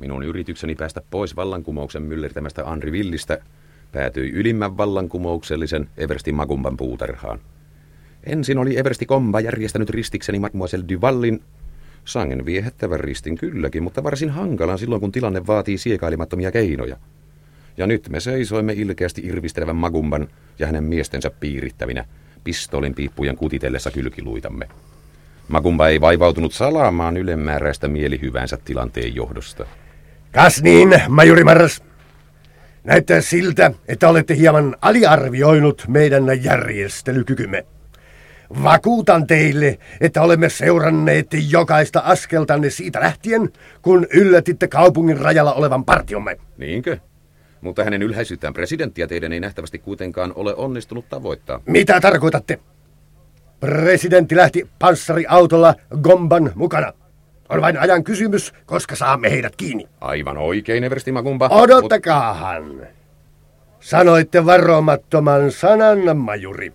Minun 0.00 0.22
yritykseni 0.22 0.74
päästä 0.74 1.02
pois 1.10 1.36
vallankumouksen 1.36 2.02
myllertämästä 2.02 2.70
Andri 2.70 2.92
Villistä 2.92 3.38
päätyi 3.92 4.30
ylimmän 4.30 4.76
vallankumouksellisen 4.76 5.88
Eversti 5.96 6.32
Magumban 6.32 6.76
puutarhaan. 6.76 7.40
Ensin 8.26 8.58
oli 8.58 8.78
Eversti 8.78 9.06
Komba 9.06 9.40
järjestänyt 9.40 9.90
ristikseni 9.90 10.38
Mademoiselle 10.38 10.84
Duvallin, 10.88 11.42
sangen 12.04 12.46
viehättävän 12.46 13.00
ristin 13.00 13.38
kylläkin, 13.38 13.82
mutta 13.82 14.02
varsin 14.02 14.30
hankalan 14.30 14.78
silloin, 14.78 15.00
kun 15.00 15.12
tilanne 15.12 15.46
vaatii 15.46 15.78
siekailemattomia 15.78 16.52
keinoja. 16.52 16.96
Ja 17.76 17.86
nyt 17.86 18.08
me 18.08 18.20
seisoimme 18.20 18.72
ilkeästi 18.72 19.22
irvistelevän 19.24 19.76
Magumban 19.76 20.28
ja 20.58 20.66
hänen 20.66 20.84
miestensä 20.84 21.30
piirittävinä, 21.30 22.04
pistolin 22.44 22.94
piippujen 22.94 23.36
kutitellessa 23.36 23.90
kylkiluitamme. 23.90 24.68
Magumba 25.48 25.88
ei 25.88 26.00
vaivautunut 26.00 26.52
salaamaan 26.52 27.16
ylemmääräistä 27.16 27.88
mielihyvänsä 27.88 28.58
tilanteen 28.64 29.14
johdosta. 29.14 29.66
Kas 30.32 30.62
niin, 30.62 31.02
majuri 31.08 31.44
Marras. 31.44 31.82
Näyttää 32.84 33.20
siltä, 33.20 33.72
että 33.88 34.08
olette 34.08 34.36
hieman 34.36 34.76
aliarvioinut 34.80 35.84
meidän 35.88 36.44
järjestelykykymme. 36.44 37.66
Vakuutan 38.62 39.26
teille, 39.26 39.78
että 40.00 40.22
olemme 40.22 40.48
seuranneet 40.48 41.26
jokaista 41.50 42.00
askeltanne 42.00 42.70
siitä 42.70 43.00
lähtien, 43.00 43.52
kun 43.82 44.06
yllätitte 44.14 44.68
kaupungin 44.68 45.20
rajalla 45.20 45.52
olevan 45.52 45.84
partiomme. 45.84 46.36
Niinkö? 46.56 46.98
Mutta 47.60 47.84
hänen 47.84 48.02
ylhäisyyttään 48.02 48.54
presidenttiä 48.54 49.06
teidän 49.06 49.32
ei 49.32 49.40
nähtävästi 49.40 49.78
kuitenkaan 49.78 50.32
ole 50.34 50.54
onnistunut 50.54 51.08
tavoittaa. 51.08 51.60
Mitä 51.66 52.00
tarkoitatte? 52.00 52.58
Presidentti 53.60 54.36
lähti 54.36 54.68
panssariautolla 54.78 55.74
Gomban 56.02 56.52
mukana. 56.54 56.92
On 57.50 57.60
vain 57.60 57.78
ajan 57.78 58.04
kysymys, 58.04 58.54
koska 58.66 58.96
saamme 58.96 59.30
heidät 59.30 59.56
kiinni. 59.56 59.88
Aivan 60.00 60.38
oikein, 60.38 60.84
Eversti 60.84 61.12
Magumba. 61.12 61.48
Odottakaahan. 61.48 62.64
Mut... 62.64 62.84
Sanoitte 63.80 64.46
varomattoman 64.46 65.52
sanan, 65.52 66.16
majuri. 66.16 66.72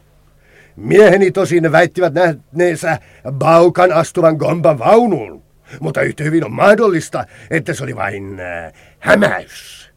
Mieheni 0.76 1.32
tosin 1.32 1.72
väittivät 1.72 2.14
nähneensä 2.14 3.00
Baukan 3.32 3.92
astuvan 3.94 4.36
Gomban 4.36 4.80
vaunuun, 4.80 5.44
mutta 5.80 6.02
yhtä 6.02 6.24
hyvin 6.24 6.46
on 6.46 6.52
mahdollista, 6.52 7.26
että 7.50 7.74
se 7.74 7.84
oli 7.84 7.96
vain 7.96 8.40
äh, 8.40 8.74
hämäys. 9.00 9.92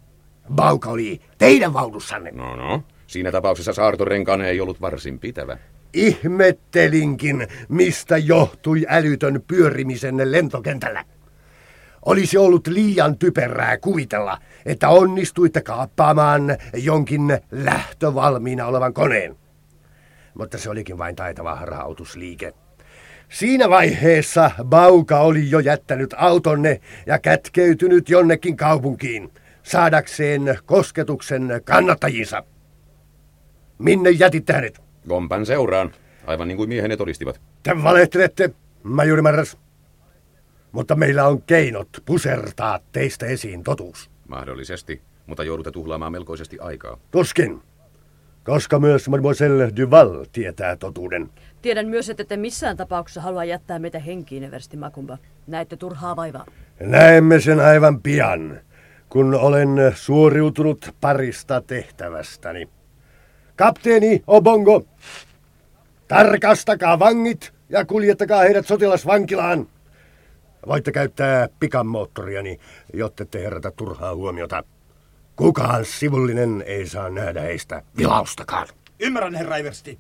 Bauka 0.55 0.91
oli 0.91 1.20
teidän 1.39 1.73
vaunussanne. 1.73 2.31
No 2.31 2.57
no, 2.57 2.83
siinä 3.07 3.33
tapauksessa 3.33 3.73
saartorenkaan 3.73 4.42
ei 4.42 4.61
ollut 4.61 4.81
varsin 4.81 5.19
pitävä. 5.19 5.59
Ihmettelinkin, 5.94 7.47
mistä 7.69 8.17
johtui 8.19 8.86
älytön 8.89 9.42
pyörimisenne 9.47 10.33
lentokentällä. 10.33 11.05
Olisi 12.06 12.39
ollut 12.39 12.67
liian 12.67 13.19
typerää 13.19 13.78
kuvitella, 13.78 14.39
että 14.67 14.89
onnistuitte 14.89 15.61
kaappaamaan 15.61 16.56
jonkin 16.75 17.39
lähtövalmiina 17.50 18.67
olevan 18.67 18.95
koneen. 18.95 19.36
Mutta 20.34 20.58
se 20.58 20.70
olikin 20.70 20.98
vain 20.98 21.17
taitava 21.17 21.55
harhautusliike. 21.55 22.52
Siinä 23.28 23.70
vaiheessa 23.70 24.50
Bauka 24.64 25.20
oli 25.20 25.50
jo 25.50 25.58
jättänyt 25.58 26.14
autonne 26.19 26.80
ja 27.06 27.19
kätkeytynyt 27.19 28.08
jonnekin 28.08 28.56
kaupunkiin, 28.56 29.33
saadakseen 29.62 30.58
kosketuksen 30.67 31.61
kannattajinsa. 31.64 32.45
Minne 33.78 34.11
jätitte 34.11 34.52
hänet? 34.52 34.88
Gompan 35.09 35.47
seuraan, 35.47 35.92
aivan 36.27 36.48
niin 36.48 36.56
kuin 36.56 36.69
miehenne 36.69 36.97
todistivat. 36.97 37.41
Te 37.62 37.83
valehtelette, 37.83 38.51
majuri 38.83 39.23
Marras. 39.23 39.59
Mutta 40.73 40.95
meillä 40.95 41.27
on 41.27 41.42
keinot 41.42 41.89
pusertaa 42.06 42.78
teistä 42.92 43.27
esiin 43.27 43.64
totuus. 43.64 44.11
Mahdollisesti, 44.29 45.03
mutta 45.27 45.45
joudutte 45.45 45.70
tuhlaamaan 45.70 46.12
melkoisesti 46.12 46.59
aikaa. 46.61 46.98
Tuskin, 47.11 47.62
koska 48.45 48.79
myös 48.79 49.09
Mademoiselle 49.09 49.73
Duval 49.77 50.24
tietää 50.33 50.77
totuuden. 50.77 51.30
Tiedän 51.63 51.89
myös, 51.89 52.11
että 52.11 52.25
te 52.25 52.36
missään 52.36 52.77
tapauksessa 52.77 53.20
halua 53.20 53.45
jättää 53.45 53.79
meitä 53.79 53.98
henkiin, 53.98 54.45
Eversti 54.45 54.77
Makumba. 54.77 55.19
Näette 55.46 55.77
turhaa 55.77 56.17
vaivaa. 56.17 56.46
Näemme 56.80 57.40
sen 57.40 57.61
aivan 57.61 58.02
pian, 58.02 58.61
kun 59.08 59.35
olen 59.35 59.92
suoriutunut 59.95 60.95
parista 61.01 61.61
tehtävästäni. 61.61 62.69
Kapteeni 63.58 64.23
Obongo, 64.27 64.85
tarkastakaa 66.08 66.98
vangit 66.98 67.52
ja 67.69 67.85
kuljettakaa 67.85 68.42
heidät 68.42 68.67
sotilasvankilaan. 68.67 69.69
Voitte 70.67 70.92
käyttää 70.92 71.48
pikamoottoriani, 71.61 72.61
jotta 72.95 73.24
te 73.24 73.42
herätä 73.42 73.70
turhaa 73.70 74.14
huomiota. 74.14 74.64
Kukaan 75.36 75.85
sivullinen 75.85 76.64
ei 76.67 76.86
saa 76.86 77.11
nähdä 77.11 77.41
heistä 77.41 77.83
vilaustakaan. 77.96 78.69
Ymmärrän, 79.01 79.35
herra 79.35 79.57
Iversti. 79.57 79.98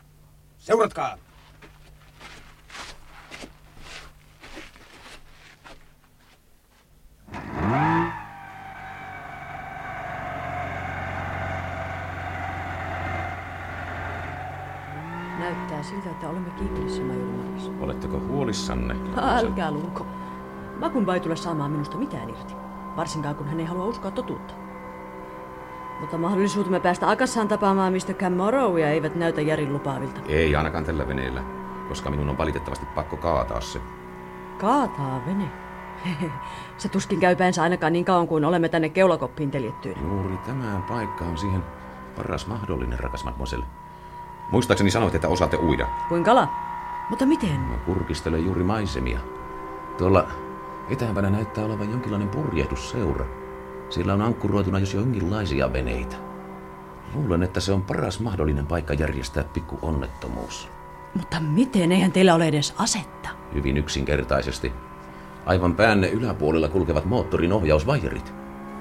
Seuratkaa. 0.58 1.18
Näyttää 15.38 15.82
siltä, 15.82 16.10
että 16.10 16.28
olemme 16.28 16.50
kiinteessä, 16.50 17.02
majuri 17.02 17.30
Maras. 17.30 17.70
Oletteko 17.80 18.20
huolissanne? 18.28 18.96
Älkää 19.16 19.70
lunko. 19.70 20.06
Makumba 20.80 21.14
ei 21.14 21.20
tule 21.20 21.36
saamaan 21.36 21.70
minusta 21.70 21.96
mitään 21.96 22.28
irti. 22.28 22.54
Varsinkaan 22.96 23.34
kun 23.34 23.46
hän 23.48 23.60
ei 23.60 23.66
halua 23.66 23.84
uskoa 23.84 24.10
totuutta. 24.10 24.54
Mutta 26.00 26.18
mahdollisuutemme 26.18 26.80
päästä 26.80 27.10
Akassaan 27.10 27.48
tapaamaan 27.48 27.92
Mr. 27.92 28.14
Camorrowia 28.14 28.90
eivät 28.90 29.14
näytä 29.14 29.40
järin 29.40 29.72
lupaavilta. 29.72 30.20
Ei 30.28 30.56
ainakaan 30.56 30.84
tällä 30.84 31.08
veneellä, 31.08 31.42
koska 31.88 32.10
minun 32.10 32.28
on 32.28 32.38
valitettavasti 32.38 32.86
pakko 32.86 33.16
kaataa 33.16 33.60
se. 33.60 33.80
Kaataa 34.60 35.22
vene? 35.26 35.48
se 36.78 36.88
tuskin 36.88 37.20
käy 37.20 37.36
päänsä 37.36 37.62
ainakaan 37.62 37.92
niin 37.92 38.04
kauan 38.04 38.28
kuin 38.28 38.44
olemme 38.44 38.68
tänne 38.68 38.88
keulakoppiin 38.88 39.50
teljettyinä. 39.50 40.00
Juuri 40.02 40.36
tämä 40.36 40.80
paikka 40.88 41.24
on 41.24 41.38
siihen 41.38 41.64
paras 42.16 42.46
mahdollinen, 42.46 43.00
rakas 43.00 43.24
mademoiselle. 43.24 43.66
Muistaakseni 44.50 44.90
sanoit, 44.90 45.14
että 45.14 45.28
osaatte 45.28 45.56
uida. 45.56 45.86
Kuin 46.08 46.24
kala? 46.24 46.48
Mutta 47.10 47.26
miten? 47.26 47.60
Mä 47.60 47.76
kurkistelen 47.76 48.44
juuri 48.44 48.62
maisemia. 48.62 49.20
Tuolla 49.98 50.28
etäämpänä 50.90 51.30
näyttää 51.30 51.64
olevan 51.64 51.90
jonkinlainen 51.90 52.28
purjehdusseura. 52.28 53.26
Sillä 53.90 54.14
on 54.14 54.22
ankkuroituna 54.22 54.78
jos 54.78 54.94
jonkinlaisia 54.94 55.72
veneitä. 55.72 56.16
Luulen, 57.14 57.42
että 57.42 57.60
se 57.60 57.72
on 57.72 57.82
paras 57.82 58.20
mahdollinen 58.20 58.66
paikka 58.66 58.94
järjestää 58.94 59.44
pikku 59.44 59.78
onnettomuus. 59.82 60.68
Mutta 61.14 61.40
miten? 61.40 61.92
Eihän 61.92 62.12
teillä 62.12 62.34
ole 62.34 62.48
edes 62.48 62.74
asetta. 62.78 63.28
Hyvin 63.54 63.76
yksinkertaisesti. 63.76 64.72
Aivan 65.46 65.74
päänne 65.74 66.08
yläpuolella 66.08 66.68
kulkevat 66.68 67.04
moottorin 67.04 67.52
ohjausvaijerit. 67.52 68.34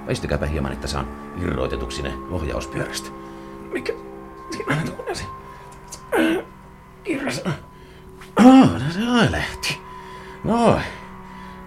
Väistäkääpä 0.07 0.45
hieman, 0.45 0.71
että 0.71 0.87
saan 0.87 1.07
irroitetuksi 1.41 2.01
ne 2.01 2.13
ohjauspyörästä. 2.31 3.09
Mikä? 3.73 3.93
Siinä 4.51 4.81
on 5.09 5.15
se. 5.15 5.23
Irras. 7.05 7.41
Oh, 8.45 8.69
se 8.89 9.31
lähti. 9.31 9.77
No, 10.43 10.79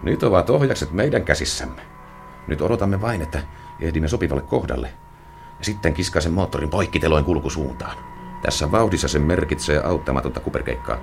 nyt 0.02 0.22
ovat 0.22 0.50
ohjakset 0.50 0.92
meidän 0.92 1.24
käsissämme. 1.24 1.82
Nyt 2.46 2.60
odotamme 2.60 3.00
vain, 3.00 3.22
että 3.22 3.42
ehdimme 3.80 4.08
sopivalle 4.08 4.42
kohdalle. 4.42 4.88
Ja 5.58 5.64
sitten 5.64 5.94
kiskaisen 5.94 6.32
moottorin 6.32 6.70
poikkiteloin 6.70 7.24
kulkusuuntaan. 7.24 7.96
Tässä 8.42 8.72
vauhdissa 8.72 9.08
se 9.08 9.18
merkitsee 9.18 9.82
auttamatonta 9.84 10.40
kuperkeikkaa. 10.40 10.96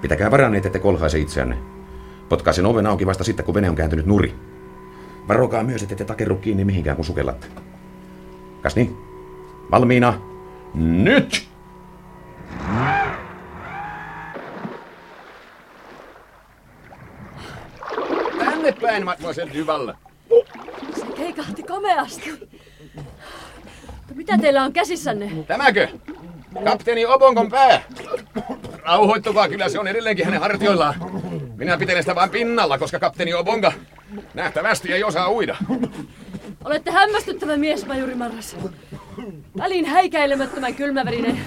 Pitäkää 0.00 0.30
varanneet, 0.30 0.66
että 0.66 0.78
kolhaise 0.78 1.18
itseänne. 1.18 1.58
Potkaa 2.28 2.52
sen 2.52 2.66
oven 2.66 2.86
auki 2.86 3.06
vasta 3.06 3.24
sitten, 3.24 3.44
kun 3.44 3.54
vene 3.54 3.70
on 3.70 3.76
kääntynyt 3.76 4.06
nuri. 4.06 4.34
Varokaa 5.28 5.64
myös, 5.64 5.82
että 5.82 5.94
te 5.94 6.04
takerru 6.04 6.36
kiinni 6.36 6.64
mihinkään, 6.64 6.96
kun 6.96 7.04
sukellatte. 7.04 7.46
Kas 8.62 8.76
niin? 8.76 8.96
Valmiina? 9.70 10.20
Nyt! 10.74 11.53
Päin, 19.04 19.16
mademoiselle 19.18 19.54
Duval. 19.54 19.92
Se 20.96 21.06
keikahti 21.16 21.62
komeasti. 21.62 22.32
Mutta 23.96 24.14
mitä 24.14 24.38
teillä 24.38 24.62
on 24.62 24.72
käsissänne? 24.72 25.30
Tämäkö? 25.46 25.88
Kapteeni 26.64 27.06
Obonkon 27.06 27.50
pää. 27.50 27.82
Rauhoittukaa, 28.82 29.48
kyllä 29.48 29.68
se 29.68 29.78
on 29.78 29.88
edelleenkin 29.88 30.24
hänen 30.24 30.40
hartioillaan. 30.40 30.94
Minä 31.56 31.78
pitelen 31.78 32.02
sitä 32.02 32.14
vain 32.14 32.30
pinnalla, 32.30 32.78
koska 32.78 32.98
kapteeni 32.98 33.34
Obonga 33.34 33.72
nähtävästi 34.34 34.92
ei 34.92 35.04
osaa 35.04 35.30
uida. 35.30 35.56
Olette 36.64 36.90
hämmästyttävä 36.90 37.56
mies, 37.56 37.86
majuri 37.86 38.14
Marras. 38.14 38.56
Välin 39.58 39.84
häikäilemättömän 39.86 40.74
kylmäverinen. 40.74 41.40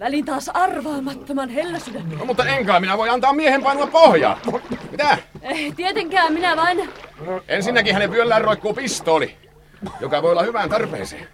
Välin 0.00 0.24
taas 0.24 0.48
arvaamattoman 0.48 1.48
helläsydämen. 1.48 2.18
No, 2.18 2.24
mutta 2.24 2.44
enkä 2.44 2.80
minä 2.80 2.98
voi 2.98 3.08
antaa 3.08 3.32
miehen 3.32 3.62
painua 3.62 3.86
pohjaa. 3.86 4.40
Mitä? 4.90 5.18
Ei, 5.42 5.72
tietenkään 5.72 6.32
minä 6.32 6.56
vain 6.56 6.88
Ensinnäkin 7.48 7.94
hänen 7.94 8.10
vyöllään 8.10 8.44
roikkuu 8.44 8.74
pistooli, 8.74 9.36
joka 10.00 10.22
voi 10.22 10.30
olla 10.30 10.42
hyvään 10.42 10.68
tarpeeseen. 10.68 11.28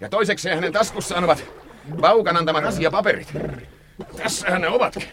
Ja 0.00 0.08
toiseksi 0.08 0.50
hänen 0.50 0.72
taskussaan 0.72 1.24
ovat 1.24 1.44
Baukan 2.00 2.36
antamat 2.36 2.64
asiapaperit. 2.64 3.28
Tässähän 4.16 4.60
ne 4.60 4.68
ovatkin. 4.68 5.08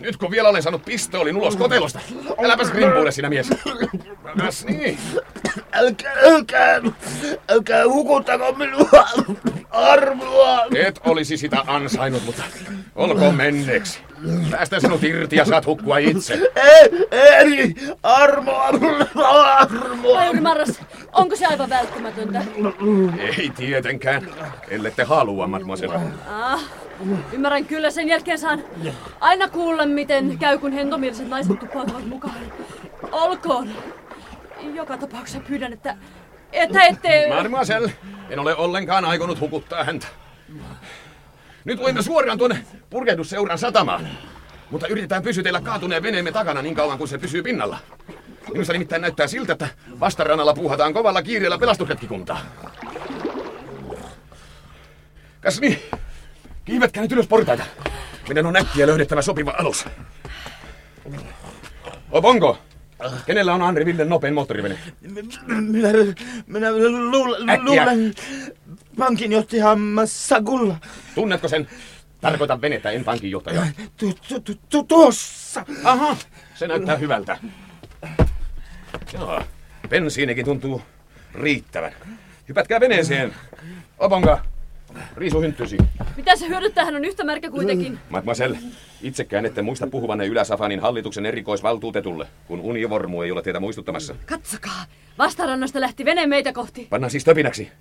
Nyt 0.00 0.16
kun 0.16 0.30
vielä 0.30 0.48
olen 0.48 0.62
saanut 0.62 0.84
pistoolin 0.84 1.36
ulos 1.36 1.56
kotelosta, 1.56 2.00
äläpäs 2.44 2.72
rimpuile 2.72 3.10
sinä 3.10 3.28
mies. 3.28 3.50
Kas 4.38 4.64
niin. 4.64 4.98
Älkää, 5.72 6.12
älkää, 6.24 6.80
älkää 7.48 7.84
hukuttako 7.88 8.52
minua 8.52 9.08
armoa. 9.70 10.66
Et 10.76 11.00
olisi 11.04 11.36
sitä 11.36 11.64
ansainnut, 11.66 12.24
mutta 12.24 12.42
olkoon 12.94 13.34
menneeksi. 13.34 14.00
Päästä 14.50 14.80
sinut 14.80 15.04
irti 15.04 15.36
ja 15.36 15.44
saat 15.44 15.66
hukkua 15.66 15.98
itse. 15.98 16.52
Ei, 16.56 17.06
ei, 17.10 17.74
armoa, 18.02 18.62
armoa. 18.62 19.66
Majuri 20.14 20.40
Marras, 20.40 20.80
onko 21.12 21.36
se 21.36 21.46
aivan 21.46 21.70
välttämätöntä? 21.70 22.42
Ei 23.38 23.50
tietenkään, 23.56 24.28
ellette 24.68 25.02
halua, 25.02 25.46
mademoiselle. 25.46 26.00
Ah, 26.28 26.60
ymmärrän 27.32 27.64
kyllä, 27.64 27.90
sen 27.90 28.08
jälkeen 28.08 28.38
saan 28.38 28.64
aina 29.20 29.48
kuulla, 29.48 29.86
miten 29.86 30.38
käy, 30.38 30.58
kun 30.58 30.72
hentomieliset 30.72 31.28
naiset 31.28 31.58
tuppautuvat 31.60 32.06
mukaan. 32.06 32.36
Olkoon. 33.12 33.70
Joka 34.74 34.96
tapauksessa 34.96 35.40
pyydän, 35.48 35.72
että, 35.72 35.96
että 36.52 36.82
ette... 36.82 37.26
Mademoiselle, 37.34 37.92
en 38.30 38.38
ole 38.38 38.54
ollenkaan 38.54 39.04
aikonut 39.04 39.40
hukuttaa 39.40 39.84
häntä. 39.84 40.06
Nyt 41.64 41.78
voimme 41.78 42.02
suoraan 42.02 42.38
tuonne 42.38 42.64
purkehdusseuran 42.90 43.58
satamaan. 43.58 44.08
Mutta 44.70 44.86
yritetään 44.86 45.22
pysytellä 45.22 45.60
kaatuneen 45.60 46.02
veneemme 46.02 46.32
takana 46.32 46.62
niin 46.62 46.74
kauan 46.74 46.98
kuin 46.98 47.08
se 47.08 47.18
pysyy 47.18 47.42
pinnalla. 47.42 47.78
Minusta 48.52 48.72
nimittäin 48.72 49.02
näyttää 49.02 49.26
siltä, 49.26 49.52
että 49.52 49.68
vastarannalla 50.00 50.54
puuhataan 50.54 50.92
kovalla 50.92 51.22
kiireellä 51.22 51.58
pelastusretkikuntaa. 51.58 52.40
Kas 55.40 55.60
niin, 55.60 55.78
kiivetkää 56.64 57.02
nyt 57.02 57.12
ylös 57.12 57.26
portaita. 57.26 57.64
Meidän 58.28 58.46
on 58.46 58.56
äkkiä 58.56 58.86
löydettävä 58.86 59.22
sopiva 59.22 59.54
alus. 59.58 59.84
Obongo, 62.10 62.58
kenellä 63.26 63.54
on 63.54 63.62
Andri 63.62 63.86
Villen 63.86 64.08
nopein 64.08 64.34
moottorivene? 64.34 64.78
Minä, 65.46 65.88
minä 66.46 66.72
luulen, 67.10 67.50
Äkkiä. 67.50 67.86
Pankinjohtaja 68.98 69.76
Massagulla. 69.76 70.76
Tunnetko 71.14 71.48
sen? 71.48 71.68
Tarkoitan 72.20 72.60
venettä, 72.60 72.90
en 72.90 73.04
pankinjohtajaa. 73.04 73.66
Tu, 73.96 74.14
tu, 74.28 74.40
tu, 74.40 74.54
tu, 74.68 74.82
tuossa. 74.82 75.64
Aha, 75.84 76.16
se 76.54 76.68
näyttää 76.68 76.96
hyvältä. 76.96 77.38
Joo, 79.12 79.42
bensiinikin 79.88 80.44
tuntuu 80.44 80.82
riittävän. 81.34 81.92
Hypätkää 82.48 82.80
veneeseen. 82.80 83.34
Obonga, 83.98 84.44
riisu 85.16 85.40
hynttysi. 85.40 85.76
Mitä 86.16 86.36
se 86.36 86.48
hyödyttää, 86.48 86.84
hän 86.84 86.96
on 86.96 87.04
yhtä 87.04 87.24
märkä 87.24 87.50
kuitenkin. 87.50 87.98
Mademoiselle, 88.10 88.58
itsekään 89.02 89.46
ette 89.46 89.62
muista 89.62 89.86
puhuvanne 89.86 90.26
Ylä-Safanin 90.26 90.80
hallituksen 90.80 91.26
erikoisvaltuutetulle, 91.26 92.26
kun 92.46 92.60
univormu 92.60 93.22
ei 93.22 93.30
ole 93.30 93.42
teitä 93.42 93.60
muistuttamassa. 93.60 94.14
Katsokaa, 94.26 94.84
vastarannasta 95.18 95.80
lähti 95.80 96.04
vene 96.04 96.26
meitä 96.26 96.52
kohti. 96.52 96.86
Pannaan 96.90 97.10
siis 97.10 97.24
töpinäksi. 97.24 97.72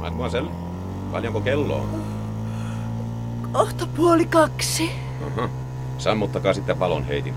Mademoiselle, 0.00 0.50
paljonko 1.34 1.40
kello 1.40 1.76
on? 1.76 2.04
Kohta 3.52 3.86
puoli 3.86 4.26
kaksi. 4.26 4.90
Aha. 5.26 5.48
Sammuttakaa 5.98 6.54
sitten 6.54 6.78
valonheitin. 6.78 7.34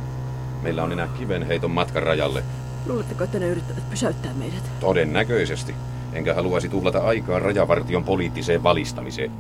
Meillä 0.62 0.84
on 0.84 0.92
enää 0.92 1.08
kivenheiton 1.18 1.72
matkan 1.72 2.04
rajalle. 2.04 2.44
Luuletteko, 2.86 3.24
että 3.24 3.40
ne 3.40 3.48
yrittävät 3.48 3.90
pysäyttää 3.90 4.34
meidät? 4.34 4.80
Todennäköisesti. 4.80 5.76
Enkä 6.14 6.34
haluaisi 6.34 6.70
tuhlata 6.70 7.00
aikaa 7.00 7.40
rajavartion 7.40 8.04
poliittiseen 8.04 8.64
valistamiseen. 8.64 9.32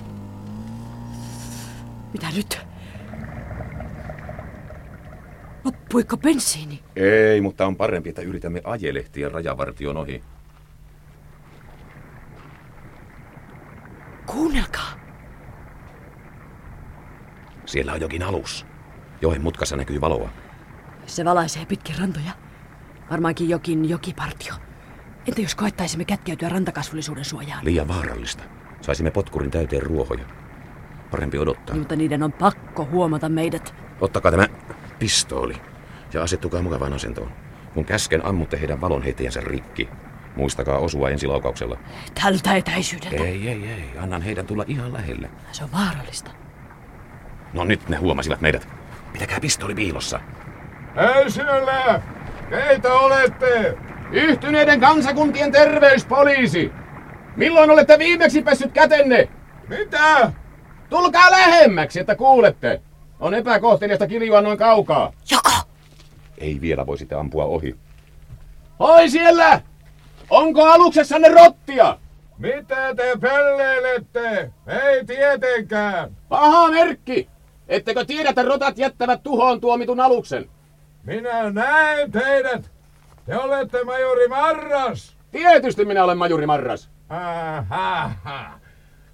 Mitä 2.13 2.27
nyt? 2.35 2.59
Loppuiko 5.63 6.17
bensiini? 6.17 6.79
Ei, 6.95 7.41
mutta 7.41 7.65
on 7.67 7.75
parempi, 7.75 8.09
että 8.09 8.21
yritämme 8.21 8.61
ajelehtiä 8.63 9.29
rajavartion 9.29 9.97
ohi. 9.97 10.23
Siellä 17.77 17.93
on 17.93 18.01
jokin 18.01 18.23
alus. 18.23 18.65
Joen 19.21 19.41
mutkassa 19.41 19.77
näkyy 19.77 20.01
valoa. 20.01 20.29
Se 21.05 21.25
valaisee 21.25 21.65
pitkin 21.65 21.95
rantoja. 21.99 22.31
Varmaankin 23.11 23.49
jokin 23.49 23.89
jokipartio. 23.89 24.53
Entä 25.27 25.41
jos 25.41 25.55
koettaisimme 25.55 26.05
kätkeytyä 26.05 26.49
rantakasvullisuuden 26.49 27.25
suojaan? 27.25 27.65
Liian 27.65 27.87
vaarallista. 27.87 28.43
Saisimme 28.81 29.11
potkurin 29.11 29.51
täyteen 29.51 29.83
ruohoja. 29.83 30.25
Parempi 31.11 31.37
odottaa. 31.37 31.75
Mutta 31.75 31.95
niiden 31.95 32.23
on 32.23 32.31
pakko 32.31 32.85
huomata 32.85 33.29
meidät. 33.29 33.75
Ottakaa 34.01 34.31
tämä 34.31 34.47
pistooli 34.99 35.55
ja 36.13 36.23
asettukaa 36.23 36.61
mukavaan 36.61 36.93
asentoon. 36.93 37.31
Kun 37.73 37.85
käsken 37.85 38.25
ammutte 38.25 38.59
heidän 38.59 38.81
valonheittäjänsä 38.81 39.41
rikki. 39.41 39.89
Muistakaa 40.35 40.77
osua 40.77 41.09
ensilaukauksella. 41.09 41.77
Tältä 42.21 42.55
etäisyydeltä. 42.55 43.23
Ei, 43.23 43.47
ei, 43.47 43.67
ei. 43.67 43.89
Annan 43.97 44.21
heidän 44.21 44.45
tulla 44.45 44.63
ihan 44.67 44.93
lähelle. 44.93 45.29
Se 45.51 45.63
on 45.63 45.71
vaarallista. 45.71 46.31
No 47.57 47.63
nyt 47.63 47.89
ne 47.89 47.97
huomasivat 47.97 48.41
meidät. 48.41 48.67
Pitäkää 49.13 49.39
pistooli 49.39 49.75
piilossa. 49.75 50.19
Hei 50.95 51.31
siellä! 51.31 52.01
Keitä 52.49 52.93
olette? 52.93 53.77
Yhtyneiden 54.11 54.79
kansakuntien 54.79 55.51
terveyspoliisi! 55.51 56.71
Milloin 57.35 57.69
olette 57.69 57.99
viimeksi 57.99 58.41
pessyt 58.41 58.71
kätenne? 58.71 59.29
Mitä? 59.67 60.31
Tulkaa 60.89 61.31
lähemmäksi, 61.31 61.99
että 61.99 62.15
kuulette. 62.15 62.81
On 63.19 63.33
epäkohteliasta 63.33 64.07
kiljua 64.07 64.41
noin 64.41 64.57
kaukaa. 64.57 65.13
Joko? 65.31 65.51
Ei 66.37 66.61
vielä 66.61 66.85
voi 66.85 66.97
sitä 66.97 67.19
ampua 67.19 67.45
ohi. 67.45 67.75
Hoi 68.79 69.09
siellä! 69.09 69.61
Onko 70.29 70.65
aluksessanne 70.65 71.29
rottia? 71.29 71.97
Mitä 72.37 72.95
te 72.95 73.13
pelleilette? 73.21 74.51
Ei 74.67 75.05
tietenkään. 75.05 76.17
Paha 76.29 76.71
merkki! 76.71 77.29
Ettekö 77.67 78.05
tiedä, 78.05 78.29
että 78.29 78.43
rotat 78.43 78.77
jättävät 78.77 79.23
tuhoon 79.23 79.61
tuomitun 79.61 79.99
aluksen? 79.99 80.49
Minä 81.03 81.49
näen 81.51 82.11
teidät. 82.11 82.71
Te 83.25 83.37
olette 83.37 83.83
majori 83.83 84.27
Marras. 84.27 85.17
Tietysti 85.31 85.85
minä 85.85 86.03
olen 86.03 86.17
majuri 86.17 86.45
Marras. 86.45 86.89
Aha. 87.09 88.11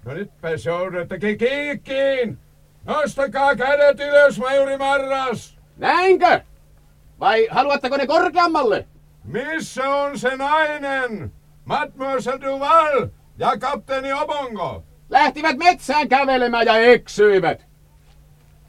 No 0.04 0.14
nytpä 0.14 0.48
jouduttekin 0.66 1.38
kiikkiin. 1.38 2.38
Nostakaa 2.84 3.56
kädet 3.56 4.00
ylös, 4.00 4.38
majori 4.38 4.76
Marras. 4.76 5.58
Näinkö? 5.76 6.40
Vai 7.20 7.48
haluatteko 7.50 7.96
ne 7.96 8.06
korkeammalle? 8.06 8.86
Missä 9.24 9.88
on 9.88 10.18
se 10.18 10.36
nainen? 10.36 11.32
Mademoiselle 11.64 12.40
Duval 12.40 13.08
ja 13.38 13.58
kapteeni 13.58 14.12
Obongo. 14.12 14.84
Lähtivät 15.10 15.56
metsään 15.56 16.08
kävelemään 16.08 16.66
ja 16.66 16.76
eksyivät. 16.76 17.66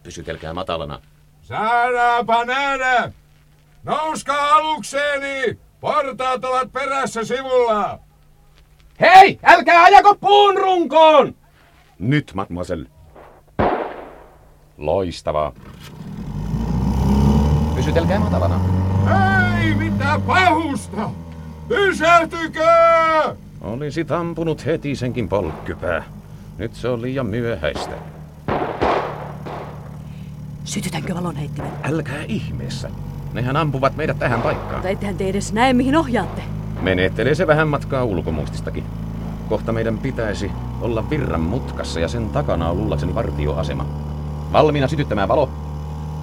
Pysytelkää 0.05 0.53
matalana. 0.53 0.99
Saadaanpa 1.41 2.45
nähdä. 2.45 3.11
Nouskaa 3.83 4.55
alukseeni. 4.55 5.59
Portaat 5.79 6.45
ovat 6.45 6.71
perässä 6.71 7.23
sivulla. 7.23 7.99
Hei, 9.01 9.39
älkää 9.43 9.83
ajako 9.83 10.15
puun 10.15 10.57
runkoon! 10.57 11.35
Nyt, 11.99 12.31
mademoiselle. 12.33 12.89
Loistavaa. 14.77 15.51
Pysytelkää 17.75 18.19
matalana. 18.19 18.59
Ei 19.59 19.75
mitä 19.75 20.19
pahusta. 20.27 21.09
Pysähtykää! 21.67 23.35
Olisit 23.61 24.11
ampunut 24.11 24.65
heti 24.65 24.95
senkin 24.95 25.29
polkkypää. 25.29 26.03
Nyt 26.57 26.75
se 26.75 26.87
on 26.87 27.01
liian 27.01 27.25
myöhäistä. 27.25 28.14
Sytytänkö 30.65 31.15
valonheittimen? 31.15 31.71
Älkää 31.83 32.23
ihmeessä. 32.27 32.89
Nehän 33.33 33.57
ampuvat 33.57 33.95
meidät 33.95 34.19
tähän 34.19 34.41
paikkaan. 34.41 34.73
Mutta 34.73 34.89
ettehän 34.89 35.17
te 35.17 35.29
edes 35.29 35.53
näe, 35.53 35.73
mihin 35.73 35.97
ohjaatte. 35.97 36.41
Menettelee 36.81 37.35
se 37.35 37.47
vähän 37.47 37.67
matkaa 37.67 38.03
ulkomuististakin. 38.03 38.83
Kohta 39.49 39.71
meidän 39.71 39.97
pitäisi 39.97 40.51
olla 40.81 41.09
virran 41.09 41.41
mutkassa 41.41 41.99
ja 41.99 42.07
sen 42.07 42.29
takana 42.29 42.69
on 42.69 42.77
luullakseni 42.77 43.15
vartioasema. 43.15 43.85
Valmiina 44.53 44.87
sytyttämään 44.87 45.27
valo. 45.27 45.49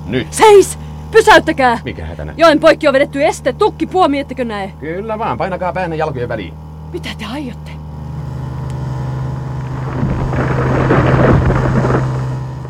Nyt. 0.07 0.33
Seis! 0.33 0.79
Pysäyttäkää! 1.11 1.79
Mikä 1.85 2.07
hätänä? 2.07 2.35
Joen 2.37 2.61
poikki 2.61 2.89
on 2.89 2.95
vedetty 2.95 3.25
este, 3.25 3.53
tukki, 3.53 3.87
puomi, 3.87 4.19
ettekö 4.19 4.45
näe? 4.45 4.73
Kyllä 4.81 5.19
vaan, 5.19 5.39
painakaa 5.39 5.73
päänne 5.73 5.97
jalkojen 5.97 6.29
väliin. 6.29 6.55
Mitä 6.93 7.09
te 7.19 7.25
aiotte? 7.25 7.71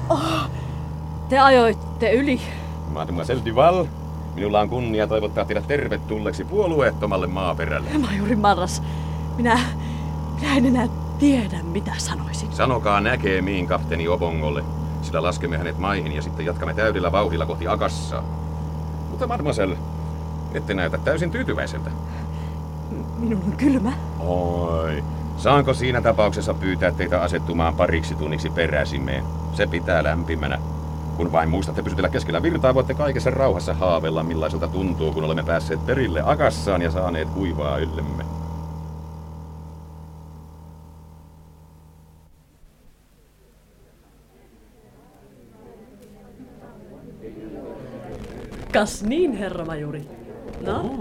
Oh, 0.09 0.51
te 1.33 1.39
ajoitte 1.39 2.13
yli. 2.13 2.41
Mademoiselle 2.91 3.43
Duval, 3.47 3.87
minulla 4.35 4.61
on 4.61 4.69
kunnia 4.69 5.07
toivottaa 5.07 5.45
teidät 5.45 5.67
tervetulleeksi 5.67 6.45
puolueettomalle 6.45 7.27
maaperälle. 7.27 7.91
Majuri 7.99 8.37
Marras, 8.37 8.83
minä, 9.37 9.59
minä 10.41 10.57
en 10.57 10.67
enää 10.67 10.89
tiedä 11.19 11.63
mitä 11.63 11.93
sanoisin. 11.99 12.53
Sanokaa 12.53 13.01
näkemiin 13.01 13.67
kapteeni 13.67 14.09
Obongolle, 14.09 14.65
sillä 15.03 15.23
laskemme 15.23 15.59
hänet 15.59 15.79
maihin 15.79 16.13
ja 16.13 16.23
sitten 16.23 16.47
jatkamme 16.47 16.75
täydellä 16.75 17.13
vauhdilla 17.13 17.47
kohti 17.47 17.69
Akassaa. 17.69 18.23
Mutta 19.11 19.27
mademoiselle, 19.27 19.77
ette 20.55 20.75
näytä 20.75 20.99
täysin 20.99 21.31
tyytyväiseltä. 21.31 21.91
Minun 23.19 23.43
on 23.47 23.53
kylmä. 23.53 23.93
Oi. 24.21 25.05
Saanko 25.37 25.75
siinä 25.75 26.01
tapauksessa 26.01 26.55
pyytää 26.55 26.91
teitä 26.91 27.21
asettumaan 27.21 27.75
pariksi 27.75 28.15
tunniksi 28.15 28.51
peräsimeen? 28.51 29.25
Se 29.53 29.67
pitää 29.67 30.05
lämpimänä. 30.05 30.59
Kun 31.23 31.33
vain 31.33 31.49
muistatte 31.51 31.83
pysytellä 31.83 32.09
keskellä 32.09 32.43
virtaa, 32.43 32.75
voitte 32.75 32.95
kaikessa 32.95 33.31
rauhassa 33.31 33.75
haavella, 33.75 34.23
millaiselta 34.23 34.69
tuntuu, 34.69 35.13
kun 35.13 35.25
olemme 35.25 35.43
päässeet 35.43 35.87
perille 35.87 36.23
akassaan 36.25 36.83
ja 36.83 36.91
saaneet 36.91 37.29
kuivaa 37.29 37.79
yllemme. 37.79 38.25
Kas 48.73 49.03
niin, 49.05 49.33
herra 49.33 49.65
majuri. 49.65 50.09
No, 50.67 50.99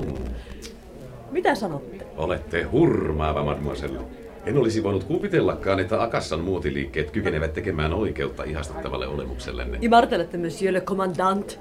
mitä 1.31 1.55
sanotte? 1.55 2.07
Olette 2.17 2.63
hurmaava, 2.63 3.43
mademoiselle. 3.43 4.20
En 4.45 4.57
olisi 4.57 4.83
voinut 4.83 5.03
kuvitellakaan, 5.03 5.79
että 5.79 6.03
Akassan 6.03 6.39
muotiliikkeet 6.39 7.11
kykenevät 7.11 7.53
tekemään 7.53 7.93
oikeutta 7.93 8.43
ihastuttavalle 8.43 9.07
olemuksellenne. 9.07 9.77
Imartelette, 9.81 10.37
monsieur 10.37 10.73
le 10.73 10.81
commandant. 10.81 11.59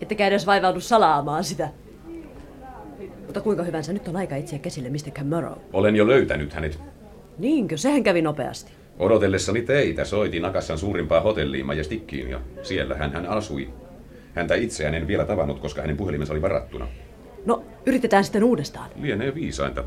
Ettekä 0.00 0.26
edes 0.26 0.46
vaivaudu 0.46 0.80
salaamaan 0.80 1.44
sitä. 1.44 1.68
Mutta 3.26 3.40
kuinka 3.40 3.62
hyvänsä 3.62 3.92
nyt 3.92 4.08
on 4.08 4.16
aika 4.16 4.36
etsiä 4.36 4.58
käsille 4.58 4.90
Mr. 4.90 5.10
Camorrow. 5.10 5.58
Olen 5.72 5.96
jo 5.96 6.06
löytänyt 6.06 6.52
hänet. 6.52 6.78
Niinkö? 7.38 7.76
Sehän 7.76 8.02
kävi 8.02 8.22
nopeasti. 8.22 8.72
Odotellessani 8.98 9.62
teitä 9.62 10.04
soitin 10.04 10.44
Akassan 10.44 10.78
suurimpaa 10.78 11.20
hotelliin 11.20 11.66
Majestikkiin 11.66 12.30
ja 12.30 12.40
siellä 12.62 12.94
hän, 12.94 13.12
hän 13.12 13.26
asui. 13.26 13.68
Häntä 14.34 14.54
itseään 14.54 14.94
en 14.94 15.06
vielä 15.06 15.24
tavannut, 15.24 15.60
koska 15.60 15.80
hänen 15.80 15.96
puhelimensa 15.96 16.32
oli 16.32 16.42
varattuna. 16.42 16.88
No, 17.46 17.62
yritetään 17.86 18.24
sitten 18.24 18.44
uudestaan. 18.44 18.90
Lienee 18.96 19.34
viisainta. 19.34 19.84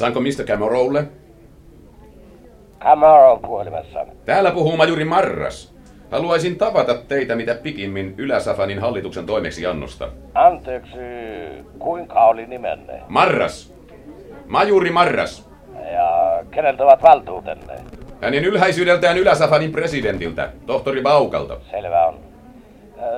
Saanko 0.00 0.20
Mr. 0.20 0.44
Camerowlle? 0.46 1.04
Camaro 2.80 3.32
on 3.32 3.40
puhelimessa. 3.40 4.06
Täällä 4.24 4.50
puhuu 4.50 4.76
majuri 4.76 5.04
Marras. 5.04 5.74
Haluaisin 6.10 6.58
tavata 6.58 6.94
teitä 6.94 7.36
mitä 7.36 7.54
pikimmin 7.54 8.14
Ylä-Safanin 8.18 8.78
hallituksen 8.78 9.26
toimeksiannosta. 9.26 10.08
Anteeksi, 10.34 10.98
kuinka 11.78 12.24
oli 12.24 12.46
nimenne? 12.46 13.02
Marras! 13.08 13.74
Majuri 14.46 14.90
Marras! 14.90 15.50
Ja 15.92 16.44
keneltä 16.50 16.84
ovat 16.84 17.02
valtuutenne? 17.02 17.74
Hänen 18.22 18.44
ylhäisyydeltään 18.44 19.18
Ylä-Safanin 19.18 19.72
presidentiltä, 19.72 20.48
tohtori 20.66 21.02
Baukalta. 21.02 21.56
Selvä 21.70 22.06
on. 22.06 22.18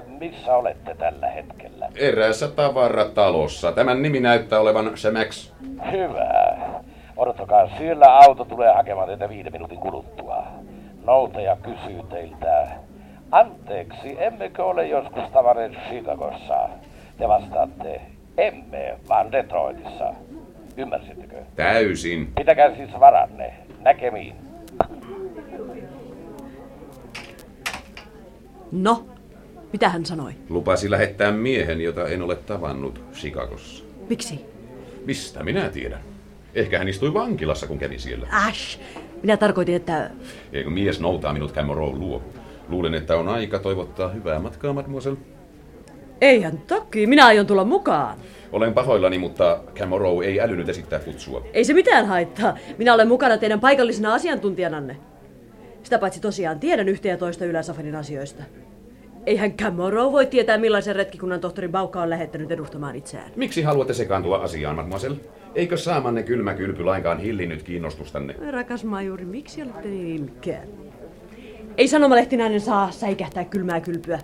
Missä 0.07 0.55
olette 0.57 0.95
tällä 0.95 1.27
hetkellä? 1.27 1.89
Eräässä 1.97 2.49
tavaratalossa. 2.49 3.73
Tämän 3.73 4.03
nimi 4.03 4.21
näyttää 4.21 4.61
olevan 4.61 4.99
Shemex. 4.99 5.53
Hyvä. 5.93 6.52
Odottakaa, 7.17 7.77
siellä 7.79 8.17
auto 8.19 8.45
tulee 8.45 8.75
hakemaan 8.75 9.09
teitä 9.09 9.29
viiden 9.29 9.53
minuutin 9.53 9.79
kuluttua. 9.79 10.47
Noutaja 11.05 11.57
kysyy 11.57 12.03
teiltä, 12.11 12.69
anteeksi, 13.31 14.17
emmekö 14.19 14.65
ole 14.65 14.87
joskus 14.89 15.31
tavanneet 15.33 15.73
Chicagossa? 15.89 16.69
Te 17.19 17.29
vastaatte, 17.29 18.01
emme, 18.39 18.99
vaan 19.09 19.33
Detroitissa. 19.33 20.15
Ymmärsittekö? 20.77 21.37
Täysin. 21.57 22.33
Pitäkää 22.37 22.77
siis 22.77 22.91
varanne. 23.01 23.55
Näkemiin. 23.81 24.37
No, 28.73 29.07
mitä 29.73 29.89
hän 29.89 30.07
sanoi? 30.07 30.33
Lupasi 30.49 30.91
lähettää 30.91 31.33
miehen, 31.33 31.81
jota 31.81 32.09
en 32.09 32.23
ole 32.23 32.37
tavannut 32.37 33.05
Chicagossa. 33.13 33.85
Miksi? 34.09 34.47
Mistä 35.07 35.45
minä 35.45 35.69
tiedän? 35.69 36.12
Ehkä 36.55 36.79
hän 36.79 36.89
istui 36.89 37.15
vankilassa, 37.15 37.67
kun 37.67 37.79
kävi 37.79 37.99
siellä. 37.99 38.27
Ash! 38.49 38.81
Minä 39.23 39.37
tarkoitin, 39.37 39.75
että... 39.75 40.11
Eikö 40.53 40.71
mies 40.71 41.01
noutaa 41.01 41.33
minut 41.33 41.53
Cameron 41.53 42.01
luo? 42.01 42.23
Luulen, 42.69 42.95
että 42.95 43.17
on 43.17 43.29
aika 43.29 43.59
toivottaa 43.59 44.09
hyvää 44.09 44.39
matkaa, 44.39 44.73
mademoiselle. 44.73 45.19
Eihän 46.21 46.59
toki, 46.59 47.07
minä 47.07 47.27
aion 47.27 47.47
tulla 47.47 47.65
mukaan. 47.65 48.19
Olen 48.53 48.75
pahoillani, 48.75 49.19
mutta 49.19 49.61
Cameron 49.75 50.25
ei 50.25 50.41
älynyt 50.41 50.69
esittää 50.69 50.99
kutsua. 50.99 51.45
Ei 51.53 51.65
se 51.65 51.73
mitään 51.73 52.07
haittaa. 52.07 52.59
Minä 52.79 52.95
olen 52.95 53.09
mukana 53.09 53.39
teidän 53.39 53.61
paikallisena 53.61 54.15
asiantuntijananne. 54.15 54.97
Sitä 55.83 55.99
paitsi 55.99 56.21
tosiaan 56.21 56.61
tiedän 56.61 56.89
yhtä 56.89 57.09
ja 57.09 57.17
toista 57.17 57.45
Ylä-Safanin 57.45 57.97
asioista. 57.97 58.43
Eihän 59.27 59.53
Camorrow 59.53 60.13
voi 60.13 60.27
tietää, 60.27 60.59
millaisen 60.59 60.97
retkikunnan 60.97 61.41
tohtori 61.41 61.69
Baukka 61.69 62.03
on 62.03 62.11
lähettänyt 62.11 62.51
edustamaan 62.51 62.97
itseään. 62.97 63.33
Miksi 63.37 63.63
haluatte 63.63 63.95
sekaantua 63.95 64.39
asiaan, 64.39 64.77
mademoiselle? 64.77 65.17
Eikö 65.55 65.77
saamanne 65.77 66.23
kylmä 66.23 66.55
kylpy 66.55 66.85
lainkaan 66.85 67.19
hillinnyt 67.19 67.63
kiinnostustanne? 67.63 68.35
Rakas 68.51 68.85
majuri, 68.85 69.25
miksi 69.25 69.63
olette 69.63 69.89
niin 69.89 70.23
ilkeä? 70.23 70.63
Ei 71.77 71.89
sanomalehtinäinen 71.89 72.61
saa 72.61 72.91
säikähtää 72.91 73.45
kylmää 73.45 73.81
kylpyä. 73.81 74.19